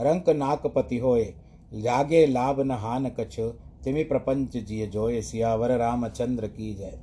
रंक 0.00 0.28
नाकपति 0.28 0.98
होए, 0.98 1.34
जागे 1.74 2.26
लाभ 2.26 2.60
न 2.60 2.70
हान 2.70 3.08
कछ, 3.08 3.40
तिमि 3.84 4.04
प्रपंच 4.04 4.56
जिय 4.56 4.86
जोए, 4.86 5.22
सियावर 5.22 5.76
रामचंद्र 5.76 6.46
की 6.46 6.74
जय। 6.74 6.98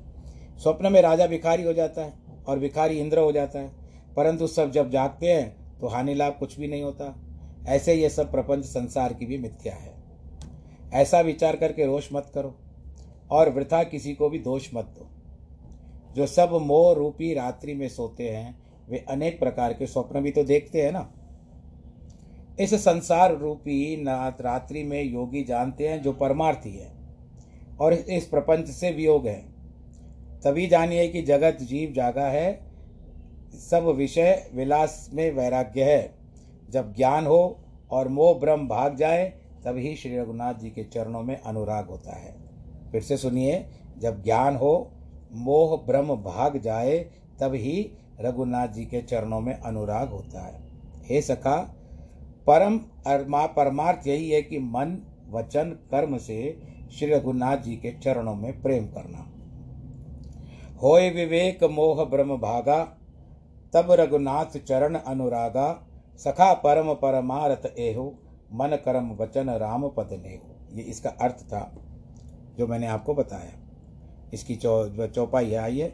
स्वप्न 0.64 0.92
में 0.92 1.02
राजा 1.02 1.28
भिखारी 1.28 1.64
हो 1.64 1.74
जाता 1.74 2.02
है 2.02 2.14
और 2.48 2.60
भिखारी 2.60 3.00
इंद्र 3.00 3.20
हो 3.20 3.32
जाता 3.32 3.60
है। 3.60 3.81
परंतु 4.16 4.48
सब 4.48 4.72
जब 4.72 4.90
जागते 4.92 5.32
हैं 5.32 5.78
तो 5.80 5.88
हानि 5.88 6.14
लाभ 6.14 6.36
कुछ 6.40 6.60
भी 6.60 6.68
नहीं 6.68 6.84
होता। 6.84 7.16
ऐसे 7.68 7.94
ये 7.94 8.10
सब 8.10 8.32
प्रपंच 8.32 8.66
संसार 8.66 9.14
की 9.14 9.26
भी 9.26 9.38
मिथ्या 9.38 9.74
है। 9.76 9.94
ऐसा 10.94 11.20
विचार 11.22 11.56
करके 11.56 11.86
रोष 11.86 12.10
मत 12.14 12.32
करो, 12.34 12.56
और 13.32 13.50
वृथा 13.50 13.84
किसी 13.84 14.14
को 14.14 14.30
भी 14.30 14.40
दोष 14.40 14.70
मत 14.74 14.86
दो। 14.98 15.08
जो 16.16 16.26
सब 16.28 16.54
मोह 16.62 16.94
रूपी 16.94 17.34
रात्रि 17.34 17.74
में 17.74 17.88
सोते 17.90 18.30
हैं, 18.30 18.60
वे 18.90 19.06
अनेक 19.10 19.40
प्रकार 19.40 19.74
के 19.74 19.88
स्वप्न 19.88 20.22
भी 20.22 20.32
तो 20.32 20.44
देखते 20.44 20.82
हैं 20.82 20.92
ना। 20.92 21.10
इस 22.60 22.74
संसार 22.76 23.36
रूपी 23.38 24.04
रात्रि 24.06 24.84
में 24.84 25.04
योगी 25.04 25.44
जानते 25.44 25.88
हैं, 25.88 26.02
जो 26.02 26.14
परमार्थी 26.14 26.72
है, 26.72 26.92
और 27.82 27.94
इस 27.94 28.26
प्रपंच 28.26 28.68
से 28.68 28.92
वियोग 28.92 29.28
है। 29.28 29.40
तभी 30.44 30.68
जानिए 30.68 31.08
कि 31.08 31.22
जगत 31.22 31.58
जीव 31.62 31.94
जागा 31.94 32.26
है 32.26 32.71
सब 33.54 33.86
विषय 33.86 34.52
विलास 34.54 35.10
में 35.14 35.32
वैराग्य 35.32 35.84
है। 35.84 36.14
जब 36.70 36.96
ज्ञान 36.96 37.26
हो 37.26 37.58
और 37.92 38.08
मोह 38.08 38.40
ब्रह्म 38.40 38.68
भाग 38.68 38.96
जाए, 38.96 39.34
तभी 39.66 39.96
श्री 39.96 40.18
रघुनाथ 40.18 40.54
जी 40.54 40.70
के 40.70 40.84
चरणों 40.84 41.22
में 41.24 41.42
अनुराग 41.42 41.88
होता 41.88 42.16
है। 42.16 42.36
फिर 42.92 43.02
से 43.02 43.18
सुनिए, 43.18 43.66
जब 43.98 44.24
ज्ञान 44.24 44.56
हो, 44.56 44.92
मोह 45.34 45.78
ब्रह्म 45.88 46.16
भाग 46.16 46.58
जाए 46.58 46.98
तब 47.40 47.54
ही 47.54 47.92
रघुनाथ 48.22 48.68
जी 48.68 48.86
के 48.86 49.02
चरणों 49.02 49.40
में 49.40 49.60
अनुराग 49.60 50.10
होता 50.10 50.42
है। 50.46 50.62
हे 51.06 51.22
सखा, 51.22 51.76
परम 52.48 52.80
अरमा, 53.08 53.46
परमार्थ 53.46 54.08
यही 54.08 54.30
है 54.30 54.42
कि 54.42 54.60
मन, 54.60 55.06
वचन, 55.30 55.70
कर्म 55.70 56.18
से 56.18 56.60
श्री 56.92 57.12
रघुनाथ 57.12 57.58
जी 57.58 57.76
के 57.76 57.92
चरणों 57.92 58.36
में 58.36 58.62
प्रेम 58.62 58.86
करना। 58.86 59.28
होय 60.84 61.10
विवेक 61.10 61.64
मोह 61.64 62.06
ब्रह्म 62.06 62.38
भागा 62.38 62.98
तब 63.74 63.92
रघुनाथ 63.92 64.58
चरण 64.60 64.96
अनुरागा 64.96 65.70
सखा 66.20 66.54
परम 66.56 66.94
परमारथ 66.94 67.66
एहो, 67.80 68.06
मन 68.54 68.78
करम 68.86 69.12
वचन 69.16 69.50
राम 69.52 69.88
पद 69.90 70.10
नेहो। 70.24 70.78
ये 70.78 70.84
इसका 70.84 71.10
अर्थ 71.22 71.44
था 71.46 71.72
जो 72.58 72.68
मैंने 72.68 72.88
आपको 72.88 73.14
बताया। 73.14 73.54
इसकी 74.34 74.56
चौ 74.56 75.08
चौपाई 75.08 75.50
है 75.52 75.90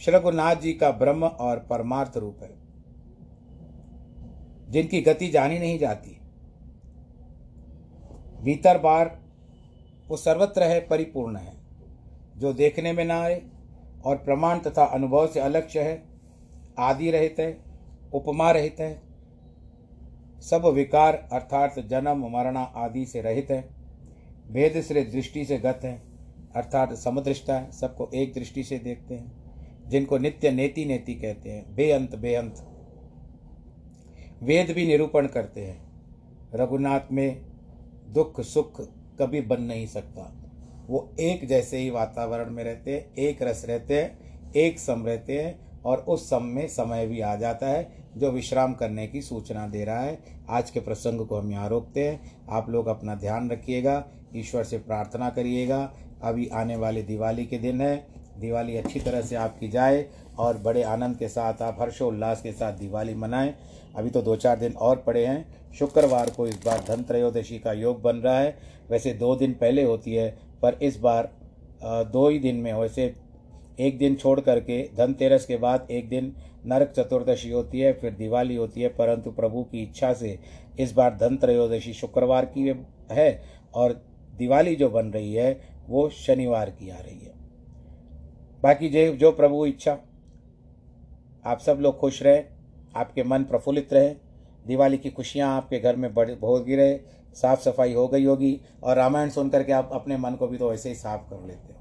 श्री 0.00 0.14
रघुनाथ 0.14 0.56
जी 0.56 0.72
का 0.72 0.90
ब्रह्म 0.92 1.24
और 1.24 1.58
परमार्थ 1.70 2.16
रूप 2.16 2.38
है, 2.42 2.50
जिनकी 4.68 5.00
गति 5.02 5.28
जानी 5.28 5.58
नहीं 5.58 5.78
जाती। 5.78 6.18
भीतर 8.42 8.78
बार 8.78 9.18
वो 10.08 10.16
सर्वत्र 10.16 10.62
है, 10.62 10.80
परिपूर्ण 10.80 11.36
है, 11.36 11.52
जो 12.36 12.52
देखने 12.54 12.92
में 12.92 13.04
ना 13.04 13.20
आए 13.20 13.40
और 14.06 14.16
प्रमाण 14.16 14.58
तथा 14.60 14.84
अनुभव 14.84 15.26
से 15.26 15.40
अलक्ष्य 15.40 15.80
है 15.80 16.02
आदि 16.78 17.10
रहित 17.10 17.36
है, 17.38 17.58
उपमा 18.14 18.50
रहित 18.50 18.80
है, 18.80 19.02
सब 20.40 20.66
विकार 20.66 21.28
अर्थात 21.32 21.78
जन्म, 21.78 22.26
मरण 22.26 22.56
आदि 22.56 23.06
से 23.06 23.20
रहित 23.22 23.50
है। 23.50 23.68
भेद 24.50 24.80
से 24.80 25.04
दृष्टि 25.04 25.44
से 25.44 25.58
गत 25.58 25.80
है, 25.84 26.02
अर्थात 26.56 26.92
समदृष्टा 26.94 27.54
है, 27.54 27.70
सबको 27.72 28.10
एक 28.14 28.32
दृष्टि 28.32 28.64
से 28.64 28.78
देखते 28.78 29.14
हैं, 29.14 29.32
जिनको 29.88 30.18
नित्य 30.18 30.50
नेति 30.50 30.84
नेति 30.84 31.14
कहते 31.14 31.50
हैं, 31.50 31.74
बेअंत 31.74 32.14
बेअंत। 32.14 32.54
वेद 34.42 34.70
भी 34.70 34.86
निरूपण 34.86 35.26
करते 35.26 35.60
हैं, 35.60 35.80
रघुनाथ 36.54 37.12
में 37.12 37.40
दुख 38.08 38.40
सुख 38.40 38.80
कभी 39.20 39.40
बन 39.40 39.62
नहीं 39.62 39.86
सकता। 39.86 40.32
वो 40.86 41.08
एक 41.20 41.46
जैसे 41.48 41.78
ही 41.78 41.90
वातावरण 41.90 42.50
में 42.50 42.64
रहते 42.64 42.94
हैं, 42.94 43.14
एक 43.14 43.42
रस 43.42 43.64
रहते 43.64 44.02
हैं, 44.02 44.52
एक 44.52 44.78
सम 44.78 45.06
रहते 45.06 45.42
हैं 45.42 45.73
और 45.84 45.98
उस 45.98 46.28
सम 46.30 46.42
में 46.44 46.66
समय 46.68 47.06
भी 47.06 47.20
आ 47.20 47.34
जाता 47.36 47.66
है, 47.66 47.88
जो 48.16 48.30
विश्राम 48.30 48.74
करने 48.74 49.06
की 49.06 49.22
सूचना 49.22 49.66
दे 49.66 49.84
रहा 49.84 50.00
है। 50.00 50.18
आज 50.50 50.70
के 50.70 50.80
प्रसंग 50.80 51.26
को 51.26 51.36
हम 51.36 51.50
यहाँ 51.52 51.68
रोकते 51.68 52.08
हैं। 52.08 52.46
आप 52.50 52.70
लोग 52.70 52.86
अपना 52.86 53.14
ध्यान 53.14 53.50
रखिएगा, 53.50 54.04
ईश्वर 54.36 54.64
से 54.64 54.78
प्रार्थना 54.78 55.30
करिएगा। 55.30 55.90
अभी 56.22 56.48
आने 56.48 56.76
वाले 56.76 57.02
दिवाली 57.02 57.44
के 57.46 57.58
दिन 57.58 57.80
है। 57.80 57.96
दिवाली 58.40 58.76
अच्छी 58.76 59.00
तरह 59.00 59.22
से 59.22 59.36
आपकी 59.36 59.68
जाए 59.68 60.04
और 60.38 60.58
बड़े 60.58 60.82
आनंद 60.82 61.16
के 61.16 61.28
साथ 61.28 61.62
आप, 61.62 61.76
हर्षोल्लास 61.80 62.42
के 62.42 62.52
साथ 62.52 62.72
दिवाली 62.72 63.14
मनाएँ। 63.14 63.54
अभी 63.96 64.10
तो 64.10 64.22
दो 64.22 64.36
चार 64.36 64.58
दिन 64.58 64.72
और 64.72 64.96
पड़े 64.96 65.24
हैं। 65.26 65.72
शुक्रवार 65.72 66.30
को 66.30 66.46
इस 66.46 66.58
बार 66.66 66.84
धन 66.88 67.02
त्रयोदशी 67.02 67.58
का 67.58 67.72
योग 67.72 68.00
बन 68.02 68.16
रहा 68.16 68.38
है। 68.38 68.56
वैसे 68.90 69.12
दो 69.14 69.34
दिन 69.36 69.52
पहले 69.52 69.82
होती 69.82 70.14
है, 70.14 70.30
पर 70.62 70.78
इस 70.82 70.98
बार 71.00 71.30
दो 71.84 72.28
ही 72.28 72.38
दिन 72.38 72.56
में 72.56 72.72
वैसे 72.72 73.12
एक 73.78 73.98
दिन 73.98 74.14
छोड़ 74.16 74.40
करके, 74.40 74.82
धनतेरस 74.96 75.46
के 75.46 75.56
बाद 75.56 75.86
एक 75.90 76.08
दिन 76.08 76.34
नरक 76.66 76.92
चतुर्दशी 76.96 77.50
होती 77.50 77.80
है, 77.80 77.92
फिर 77.92 78.12
दिवाली 78.12 78.56
होती 78.56 78.80
है, 78.80 78.88
परंतु 78.88 79.30
प्रभु 79.30 79.62
की 79.62 79.82
इच्छा 79.82 80.12
से 80.12 80.38
इस 80.80 80.92
बार 80.92 81.16
धन 81.16 81.36
त्रयोदशी 81.36 81.92
शुक्रवार 81.92 82.44
की 82.46 82.74
है 83.12 83.42
और 83.74 83.92
दिवाली 84.36 84.74
जो 84.76 84.88
बन 84.90 85.06
रही 85.06 85.32
है, 85.34 85.60
वो 85.88 86.08
शनिवार 86.08 86.70
की 86.70 86.90
आ 86.90 86.98
रही 86.98 87.18
है। 87.18 87.32
बाकी 88.62 88.88
जो 88.88 89.14
जो 89.16 89.32
प्रभु 89.32 89.64
इच्छा, 89.66 89.96
आप 91.44 91.58
सब 91.60 91.78
लोग 91.80 91.98
खुश 91.98 92.22
रहें, 92.22 92.44
आपके 92.96 93.22
मन 93.22 93.44
प्रफुल्लित 93.44 93.92
रहे, 93.92 94.14
दिवाली 94.66 94.98
की 94.98 95.10
खुशियाँ 95.10 95.56
आपके 95.56 95.78
घर 95.78 95.96
में 95.96 96.12
बढ़ 96.14 96.30
होगी 96.42 96.76
रहे 96.76 96.98
साफ़ 97.36 97.60
सफ़ाई 97.60 97.92
हो 97.92 98.06
गई 98.08 98.24
होगी, 98.24 98.60
और 98.82 98.96
रामायण 98.96 99.30
सुन 99.30 99.48
करके 99.50 99.72
आप 99.72 99.90
अपने 99.92 100.16
मन 100.16 100.34
को 100.34 100.46
भी 100.46 100.58
तो 100.58 100.70
वैसे 100.70 100.88
ही 100.88 100.94
साफ़ 100.94 101.30
कर 101.30 101.46
लेते 101.46 101.72
हो। 101.72 101.73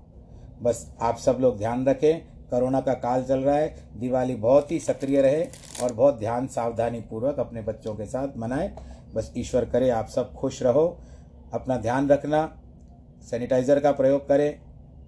बस 0.63 0.85
आप 1.01 1.17
सब 1.17 1.37
लोग 1.41 1.57
ध्यान 1.57 1.85
रखें, 1.85 2.19
कोरोना 2.49 2.79
का 2.81 2.93
काल 2.95 3.23
चल 3.23 3.39
रहा 3.39 3.55
है, 3.55 3.75
दिवाली 3.97 4.35
बहुत 4.35 4.71
ही 4.71 4.79
सक्रिय 4.79 5.21
रहे 5.21 5.43
और 5.83 5.93
बहुत 5.93 6.19
ध्यान 6.19 6.47
सावधानी 6.47 6.99
पूर्वक 7.01 7.39
अपने 7.39 7.61
बच्चों 7.61 7.95
के 7.95 8.05
साथ 8.05 8.37
मनाएँ। 8.37 8.69
बस 9.15 9.31
ईश्वर 9.37 9.65
करे 9.65 9.89
आप 9.89 10.07
सब 10.07 10.33
खुश 10.33 10.61
रहो, 10.63 10.85
अपना 11.53 11.77
ध्यान 11.77 12.09
रखना, 12.09 12.45
सैनिटाइज़र 13.29 13.79
का 13.79 13.91
प्रयोग 13.91 14.27
करें, 14.27 14.59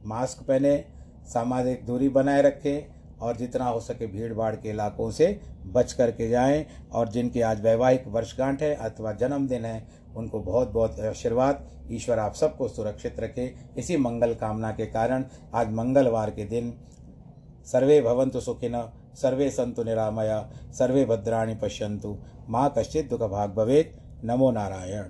मास्क 0.05 0.43
पहने, 0.43 0.83
सामाजिक 1.25 1.85
दूरी 1.85 2.09
बनाए 2.09 2.41
रखें 2.41 3.17
और 3.17 3.37
जितना 3.37 3.65
हो 3.65 3.79
सके 3.79 4.07
भीड़ 4.07 4.33
भाड़ 4.33 4.55
के 4.55 4.69
इलाकों 4.69 5.09
से 5.11 5.39
बच 5.67 5.93
करके 5.93 6.29
जाएँ 6.29 6.65
और 6.91 7.09
जिनकी 7.09 7.41
आज 7.41 7.61
वैवाहिक 7.61 8.07
वर्षगांठ 8.07 8.61
है 8.61 8.73
अथवा 8.75 9.11
जन्मदिन 9.13 9.65
है 9.65 9.79
उनको 10.17 10.39
बहुत 10.39 10.71
बहुत 10.71 10.99
आशीर्वाद। 10.99 11.65
ईश्वर 11.91 12.19
आप 12.19 12.33
सबको 12.33 12.67
सुरक्षित 12.67 13.19
रखे। 13.19 13.53
इसी 13.77 13.97
मंगल 13.97 14.33
कामना 14.33 14.71
के 14.71 14.85
कारण 14.85 15.25
आज 15.53 15.71
मंगलवार 15.71 16.29
के 16.29 16.45
दिन 16.45 16.73
सर्वे 17.65 18.01
भवंतु 18.01 18.39
सुखिन, 18.39 18.81
सर्वे 19.15 19.49
संतु 19.49 19.83
निरामया, 19.83 20.39
सर्वे 20.71 21.05
भद्राणी 21.05 21.55
पश्यंतु 21.55 22.17
माँ 22.49 22.73
कश्चित 22.77 23.09
दुख 23.09 23.21
भाग 23.21 23.53
भवेद 23.53 23.95
नमो 24.23 24.51
नारायण। 24.51 25.05